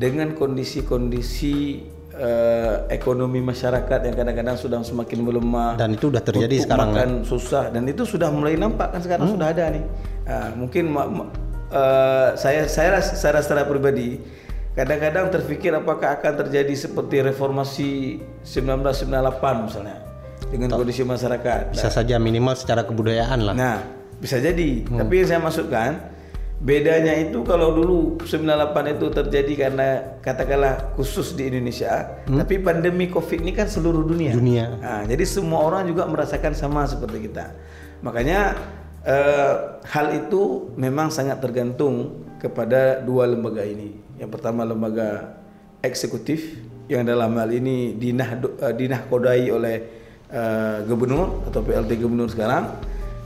dengan 0.00 0.32
kondisi-kondisi 0.32 1.84
eh, 2.16 2.76
ekonomi 2.88 3.44
masyarakat 3.44 4.00
yang 4.08 4.16
kadang-kadang 4.16 4.56
sudah 4.56 4.80
semakin 4.80 5.20
melemah. 5.28 5.76
Dan 5.76 5.92
itu 5.92 6.08
udah 6.08 6.24
terjadi 6.24 6.64
sekarang 6.64 6.92
makan 6.92 7.10
susah. 7.28 7.68
Dan 7.68 7.84
itu 7.84 8.08
sudah 8.08 8.32
mulai 8.32 8.56
nampak 8.56 8.96
kan 8.96 9.00
sekarang 9.04 9.36
sudah 9.36 9.52
ada 9.52 9.64
nih. 9.76 9.84
Ah, 10.24 10.50
mungkin 10.56 10.96
eh, 11.68 12.28
saya 12.32 12.64
saya 12.64 12.96
secara 13.04 13.44
secara 13.44 13.62
pribadi 13.68 14.20
kadang-kadang 14.76 15.32
terpikir 15.32 15.72
apakah 15.72 16.20
akan 16.20 16.32
terjadi 16.44 16.74
seperti 16.76 17.24
reformasi 17.24 18.20
1998 18.44 19.64
misalnya 19.64 20.04
dengan 20.52 20.68
kondisi 20.76 21.02
masyarakat 21.02 21.72
bisa 21.72 21.88
saja 21.88 22.20
minimal 22.20 22.52
secara 22.54 22.84
kebudayaan 22.84 23.40
lah. 23.40 23.54
Nah, 23.56 23.78
bisa 24.20 24.36
jadi. 24.36 24.84
Tapi 24.84 25.12
yang 25.24 25.28
saya 25.32 25.40
masukkan 25.40 25.90
bedanya 26.56 27.12
itu 27.16 27.44
kalau 27.44 27.72
dulu 27.72 28.16
98 28.24 28.96
itu 28.96 29.06
terjadi 29.12 29.52
karena 29.56 29.88
katakanlah 30.24 30.92
khusus 30.96 31.36
di 31.36 31.48
Indonesia, 31.52 32.20
tapi 32.24 32.60
pandemi 32.60 33.08
Covid 33.08 33.44
ini 33.44 33.52
kan 33.56 33.68
seluruh 33.68 34.04
dunia. 34.04 34.32
Dunia. 34.36 34.76
Nah, 34.76 35.02
jadi 35.08 35.24
semua 35.24 35.64
orang 35.64 35.88
juga 35.88 36.04
merasakan 36.08 36.52
sama 36.52 36.84
seperti 36.88 37.32
kita. 37.32 37.52
Makanya 38.04 38.56
eh, 39.04 39.52
hal 39.88 40.06
itu 40.16 40.72
memang 40.76 41.08
sangat 41.12 41.40
tergantung 41.40 42.24
kepada 42.40 43.00
dua 43.00 43.28
lembaga 43.28 43.64
ini. 43.64 44.05
Yang 44.16 44.30
pertama 44.38 44.64
lembaga 44.64 45.36
eksekutif 45.84 46.56
yang 46.88 47.04
dalam 47.04 47.34
hal 47.36 47.50
ini 47.52 47.94
dinah 47.98 48.38
eh, 48.40 48.74
dinahkodai 48.74 49.44
oleh 49.52 49.76
eh, 50.30 50.76
gubernur 50.86 51.46
atau 51.50 51.60
PLT 51.62 52.00
gubernur 52.00 52.30
sekarang. 52.30 52.70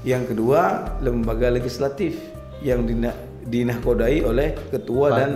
Yang 0.02 0.32
kedua 0.34 0.96
lembaga 1.04 1.52
legislatif 1.52 2.16
yang 2.64 2.88
dinah 2.88 3.14
dinahkodai 3.40 4.24
oleh 4.24 4.56
ketua 4.68 5.16
dan 5.16 5.30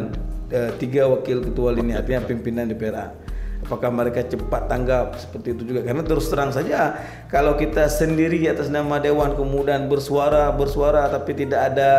eh, 0.52 0.72
tiga 0.76 1.08
wakil 1.08 1.40
ketua 1.40 1.72
lini 1.72 1.96
artinya 1.96 2.24
pimpinan 2.24 2.68
DPRA. 2.68 3.23
Apakah 3.64 3.88
mereka 3.88 4.20
cepat 4.28 4.68
tanggap 4.68 5.16
seperti 5.16 5.56
itu 5.56 5.62
juga? 5.72 5.80
Karena 5.88 6.04
terus 6.04 6.28
terang 6.28 6.52
saja 6.52 7.00
kalau 7.32 7.56
kita 7.56 7.88
sendiri 7.88 8.44
atas 8.44 8.68
nama 8.68 9.00
dewan 9.00 9.32
kemudian 9.32 9.88
bersuara 9.88 10.52
bersuara 10.52 11.08
tapi 11.08 11.32
tidak 11.32 11.72
ada 11.72 11.90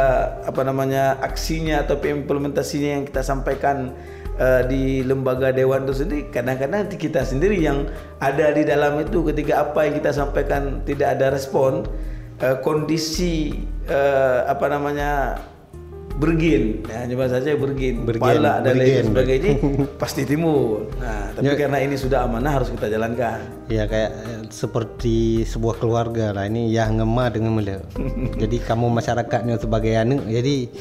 apa 0.45 0.61
namanya 0.61 1.17
aksinya 1.25 1.81
atau 1.81 1.97
implementasinya 1.97 3.01
yang 3.01 3.03
kita 3.09 3.25
sampaikan 3.25 3.97
eh, 4.37 4.61
di 4.69 4.83
lembaga 5.01 5.49
dewan 5.49 5.89
itu 5.89 6.05
sendiri 6.05 6.29
kadang-kadang 6.29 6.85
kita 6.93 7.25
sendiri 7.25 7.57
yang 7.57 7.89
ada 8.21 8.53
di 8.53 8.63
dalam 8.63 9.01
itu 9.01 9.25
ketika 9.33 9.65
apa 9.65 9.89
yang 9.89 9.93
kita 9.99 10.11
sampaikan 10.13 10.85
tidak 10.85 11.17
ada 11.17 11.33
respon 11.33 11.83
eh, 12.39 12.57
kondisi 12.61 13.65
eh, 13.89 14.39
apa 14.45 14.65
namanya 14.69 15.41
bergin. 16.15 16.85
Ya 16.87 17.03
coba 17.11 17.25
saja 17.27 17.57
bergin, 17.59 18.07
Bergen, 18.07 18.23
pala 18.23 18.63
dan 18.63 18.79
lain 18.79 19.11
sebagainya. 19.11 19.51
Pasti 20.01 20.23
timbul 20.23 20.87
nah 21.01 21.31
tapi 21.35 21.53
karena 21.59 21.83
ini 21.83 21.99
sudah 21.99 22.23
amanah 22.23 22.61
harus 22.61 22.71
kita 22.71 22.87
jalankan. 22.87 23.67
Ya 23.67 23.83
kayak 23.89 24.11
eh, 24.15 24.41
seperti 24.47 25.43
sebuah 25.43 25.81
keluarga 25.81 26.31
lah. 26.31 26.47
Ini 26.47 26.71
ya 26.71 26.87
ngema 26.87 27.33
dengan 27.33 27.59
mula. 27.59 27.83
jadi 28.41 28.57
kamu 28.63 28.87
masyarakatnya 28.95 29.59
sebagai 29.59 29.91
anu 29.99 30.23
jadi 30.23 30.71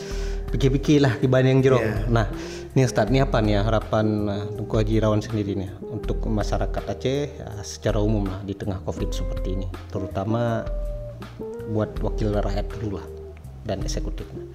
pikir-pikirlah 0.54 1.18
dibanding 1.18 1.58
yang 1.58 1.62
jeruk. 1.66 1.84
Nah, 2.06 2.30
ini 2.78 2.86
Ustaz, 2.86 3.10
ini 3.10 3.18
apa 3.18 3.42
nih 3.42 3.58
ya 3.58 3.60
harapan 3.66 4.06
uh, 4.30 4.46
Tengku 4.54 4.78
Haji 4.78 5.02
Irawan 5.02 5.18
sendiri 5.18 5.58
nih 5.58 5.70
untuk 5.82 6.22
masyarakat 6.30 6.94
Aceh 6.94 7.26
ya, 7.42 7.48
secara 7.66 7.98
umum 7.98 8.30
lah 8.30 8.38
di 8.46 8.54
tengah 8.54 8.78
Covid 8.86 9.10
seperti 9.10 9.58
ini, 9.58 9.66
terutama 9.90 10.62
buat 11.74 11.90
wakil 11.98 12.38
rakyat 12.38 12.70
dulu 12.78 13.02
lah 13.02 13.06
dan 13.66 13.82
eksekutifnya. 13.82 14.46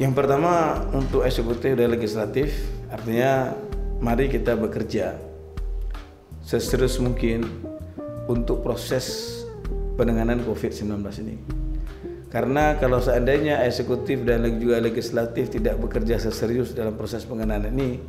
Yang 0.00 0.12
pertama 0.16 0.80
untuk 0.96 1.28
eksekutif 1.28 1.76
dan 1.76 1.92
legislatif 1.92 2.48
artinya 2.88 3.52
mari 4.00 4.32
kita 4.32 4.56
bekerja 4.56 5.20
seserius 6.40 6.96
mungkin 6.96 7.44
untuk 8.24 8.64
proses 8.64 9.36
penanganan 10.00 10.40
COVID-19 10.48 10.88
ini. 11.22 11.36
Karena 12.32 12.80
kalau 12.80 12.96
seandainya 12.96 13.60
eksekutif 13.68 14.24
dan 14.24 14.48
juga 14.56 14.80
legislatif 14.80 15.52
tidak 15.52 15.76
bekerja 15.76 16.16
seserius 16.16 16.72
dalam 16.72 16.96
proses 16.96 17.28
penanganan 17.28 17.68
ini 17.76 18.00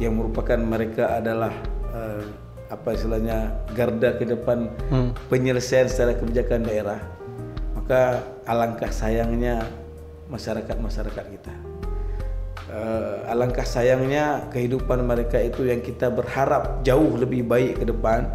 yang 0.00 0.16
merupakan 0.16 0.56
mereka 0.56 1.20
adalah 1.20 1.52
eh, 1.92 2.24
apa 2.72 2.96
istilahnya 2.96 3.52
garda 3.76 4.16
ke 4.18 4.24
depan 4.26 4.72
penyelesaian 5.30 5.86
secara 5.86 6.18
kebijakan 6.18 6.66
daerah 6.66 6.98
maka 7.78 8.18
alangkah 8.42 8.90
sayangnya 8.90 9.62
masyarakat-masyarakat 10.32 11.24
kita. 11.38 11.54
Eh, 12.66 13.30
alangkah 13.30 13.62
sayangnya 13.62 14.50
kehidupan 14.50 15.06
mereka 15.06 15.38
itu 15.38 15.70
yang 15.70 15.78
kita 15.80 16.10
berharap 16.10 16.82
jauh 16.82 17.14
lebih 17.14 17.46
baik 17.46 17.78
ke 17.78 17.84
depan 17.86 18.26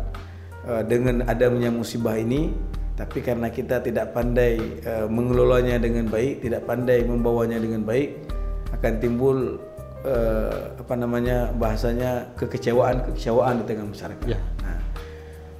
eh, 0.65 0.83
dengan 0.87 1.27
adanya 1.27 1.67
musibah 1.67 2.15
ini, 2.15 2.55
tapi 2.95 3.19
karena 3.19 3.51
kita 3.51 3.83
tidak 3.83 4.15
pandai 4.15 4.55
eh, 4.87 5.07
mengelolanya 5.11 5.81
dengan 5.83 6.07
baik, 6.07 6.47
tidak 6.47 6.63
pandai 6.63 7.03
membawanya 7.03 7.59
dengan 7.59 7.83
baik, 7.83 8.23
akan 8.71 8.93
timbul 9.03 9.59
eh, 10.07 10.79
apa 10.79 10.93
namanya 10.95 11.51
bahasanya 11.51 12.31
kekecewaan-kekecewaan 12.39 13.61
di 13.61 13.63
tengah 13.67 13.85
masyarakat. 13.89 14.25
Ya. 14.31 14.39
Nah, 14.63 14.79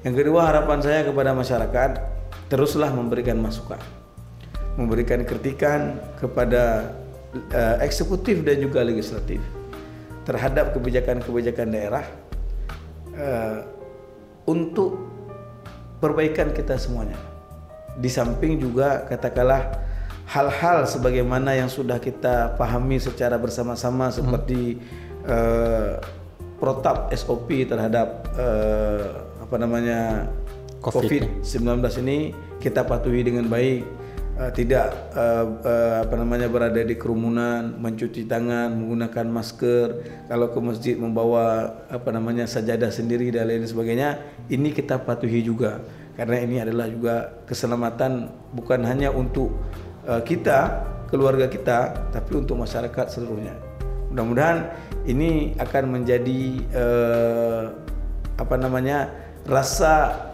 yang 0.08 0.16
kedua 0.16 0.48
harapan 0.48 0.80
saya 0.80 1.04
kepada 1.04 1.36
masyarakat 1.36 1.92
teruslah 2.48 2.90
memberikan 2.96 3.36
masukan, 3.36 3.80
memberikan 4.80 5.24
kritikan 5.28 6.00
kepada 6.20 6.96
eh, 7.52 7.78
eksekutif 7.84 8.44
dan 8.46 8.60
juga 8.64 8.84
legislatif 8.86 9.42
terhadap 10.24 10.72
kebijakan-kebijakan 10.78 11.68
daerah 11.74 12.06
eh, 13.16 13.60
untuk 14.48 14.98
perbaikan 16.02 16.50
kita 16.52 16.76
semuanya. 16.82 17.18
di 17.92 18.08
samping 18.08 18.56
juga 18.56 19.04
katakanlah 19.04 19.68
hal-hal 20.32 20.88
sebagaimana 20.88 21.60
yang 21.60 21.68
sudah 21.68 22.00
kita 22.00 22.56
pahami 22.56 23.04
secara 23.04 23.36
bersama-sama 23.36 24.08
seperti 24.08 24.80
uh, 25.28 26.00
protap 26.56 27.12
SOP 27.12 27.68
terhadap 27.68 28.32
uh, 28.40 29.28
apa 29.44 29.56
namanya 29.60 30.32
COVID-19 30.80 31.44
COVID 31.44 32.00
ini 32.08 32.32
kita 32.64 32.88
patuhi 32.88 33.28
dengan 33.28 33.52
baik 33.52 33.84
uh, 34.42 34.50
tidak 34.50 35.14
uh, 35.14 35.46
uh, 35.62 35.96
apa 36.02 36.16
namanya 36.18 36.50
berada 36.50 36.82
di 36.82 36.98
kerumunan 36.98 37.78
mencuci 37.78 38.26
tangan 38.26 38.74
menggunakan 38.74 39.30
masker 39.30 39.88
kalau 40.26 40.50
ke 40.50 40.60
masjid 40.60 40.96
membawa 40.98 41.70
apa 41.94 42.10
namanya 42.10 42.50
sajadah 42.50 42.90
sendiri 42.90 43.30
dan 43.30 43.46
lain 43.46 43.70
sebagainya 43.70 44.18
ini 44.50 44.74
kita 44.74 44.98
patuhi 45.06 45.46
juga 45.46 45.78
karena 46.18 46.38
ini 46.44 46.56
adalah 46.60 46.86
juga 46.92 47.16
keselamatan 47.48 48.30
bukan 48.52 48.84
hanya 48.84 49.10
untuk 49.16 49.58
uh, 50.06 50.22
kita, 50.22 50.86
keluarga 51.08 51.48
kita, 51.48 52.12
tapi 52.12 52.32
untuk 52.36 52.60
masyarakat 52.60 53.10
seluruhnya. 53.10 53.56
Mudah-mudahan 54.12 54.70
ini 55.08 55.56
akan 55.56 55.84
menjadi 55.88 56.42
uh, 56.76 57.64
apa 58.36 58.56
namanya 58.60 59.08
rasa 59.48 60.31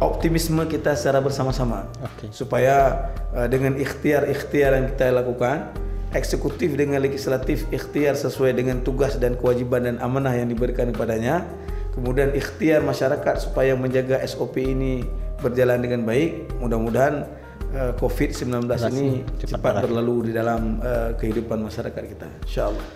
optimisme 0.00 0.64
kita 0.66 0.96
secara 0.96 1.20
bersama-sama 1.20 1.86
okay. 2.00 2.32
supaya 2.32 3.08
uh, 3.36 3.46
dengan 3.46 3.76
ikhtiar-ikhtiar 3.76 4.74
yang 4.74 4.86
kita 4.96 5.12
lakukan 5.12 5.70
eksekutif 6.16 6.74
dengan 6.74 6.98
legislatif 6.98 7.68
ikhtiar 7.70 8.18
sesuai 8.18 8.56
dengan 8.56 8.82
tugas 8.82 9.20
dan 9.20 9.38
kewajiban 9.38 9.86
dan 9.86 9.96
amanah 10.02 10.34
yang 10.34 10.50
diberikan 10.50 10.90
kepadanya 10.90 11.46
kemudian 11.94 12.34
ikhtiar 12.34 12.82
masyarakat 12.82 13.46
supaya 13.46 13.76
menjaga 13.78 14.18
SOP 14.26 14.58
ini 14.58 15.06
berjalan 15.38 15.78
dengan 15.84 16.02
baik 16.02 16.50
mudah-mudahan 16.58 17.28
uh, 17.76 17.92
COVID-19 18.00 18.66
ini 18.90 19.22
cepat, 19.38 19.60
cepat 19.60 19.74
berlalu 19.86 20.30
di 20.30 20.32
dalam 20.34 20.82
uh, 20.82 21.14
kehidupan 21.16 21.60
masyarakat 21.60 22.02
kita. 22.16 22.28
Insyaallah. 22.48 22.86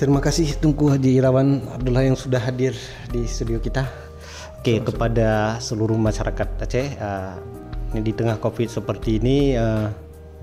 Terima 0.00 0.20
kasih 0.24 0.56
Tunku 0.56 0.88
Haji 0.88 1.20
Irawan 1.20 1.60
Abdullah 1.76 2.08
yang 2.08 2.16
sudah 2.16 2.40
hadir 2.40 2.72
di 3.12 3.28
studio 3.28 3.60
kita. 3.60 4.09
Oke, 4.60 4.76
Sama 4.76 4.92
kepada 4.92 5.28
seluruh 5.56 5.96
masyarakat 5.96 6.48
Aceh 6.60 7.00
uh, 7.00 7.32
ini 7.96 8.04
di 8.04 8.12
tengah 8.12 8.36
Covid 8.36 8.68
seperti 8.68 9.16
ini 9.16 9.56
uh, 9.56 9.88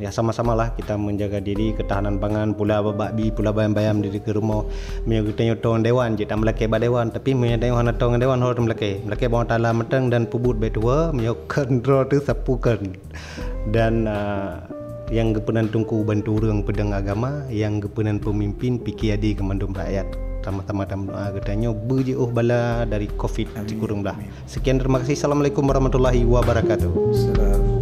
ya 0.02 0.10
sama-sama 0.10 0.58
lah 0.58 0.74
kita 0.74 0.98
menjaga 0.98 1.38
diri 1.38 1.78
ketahanan 1.78 2.18
pangan 2.18 2.58
pula 2.58 2.82
babi 2.82 3.30
pula 3.30 3.54
bayam-bayam 3.54 4.02
diri 4.02 4.18
ke 4.18 4.34
rumah 4.34 4.66
mio 5.06 5.22
kita 5.22 5.54
nyotong 5.54 5.86
dewan 5.86 6.18
jita 6.18 6.34
melake 6.34 6.66
ba 6.66 6.82
dewan 6.82 7.14
tapi 7.14 7.38
dewan 7.38 7.78
hana 7.78 7.94
tong 7.94 8.18
dewan 8.18 8.42
hor 8.42 8.58
melake 8.58 9.06
melake 9.06 9.30
bawang 9.30 9.54
tala 9.54 9.70
meteng 9.70 10.10
dan 10.10 10.26
pubut 10.26 10.58
betua 10.58 11.14
mio 11.14 11.38
kendro 11.46 12.02
tu 12.10 12.18
sapukan. 12.18 12.98
Dan 13.70 14.10
uh, 14.10 14.66
yang 15.14 15.30
kepenan 15.38 15.70
tungku 15.70 16.02
bantu 16.02 16.42
orang 16.42 16.66
pedang 16.66 16.90
agama 16.90 17.46
yang 17.54 17.78
kepenan 17.78 18.18
pemimpin 18.18 18.82
pikir 18.82 19.14
adi 19.14 19.38
kemandum 19.38 19.78
rakyat 19.78 20.10
sama-sama 20.48 20.88
dalam 20.88 21.12
doa 21.12 21.28
katanya 21.36 21.76
berje 21.76 22.16
oh 22.16 22.32
bala 22.32 22.88
dari 22.88 23.12
covid 23.20 23.52
kurung 23.76 24.00
lah 24.08 24.16
sekian 24.48 24.80
terima 24.80 25.04
kasih. 25.04 25.20
Assalamualaikum 25.20 25.68
warahmatullahi 25.68 26.24
wabarakatuh. 26.24 26.92
Salam. 27.12 27.77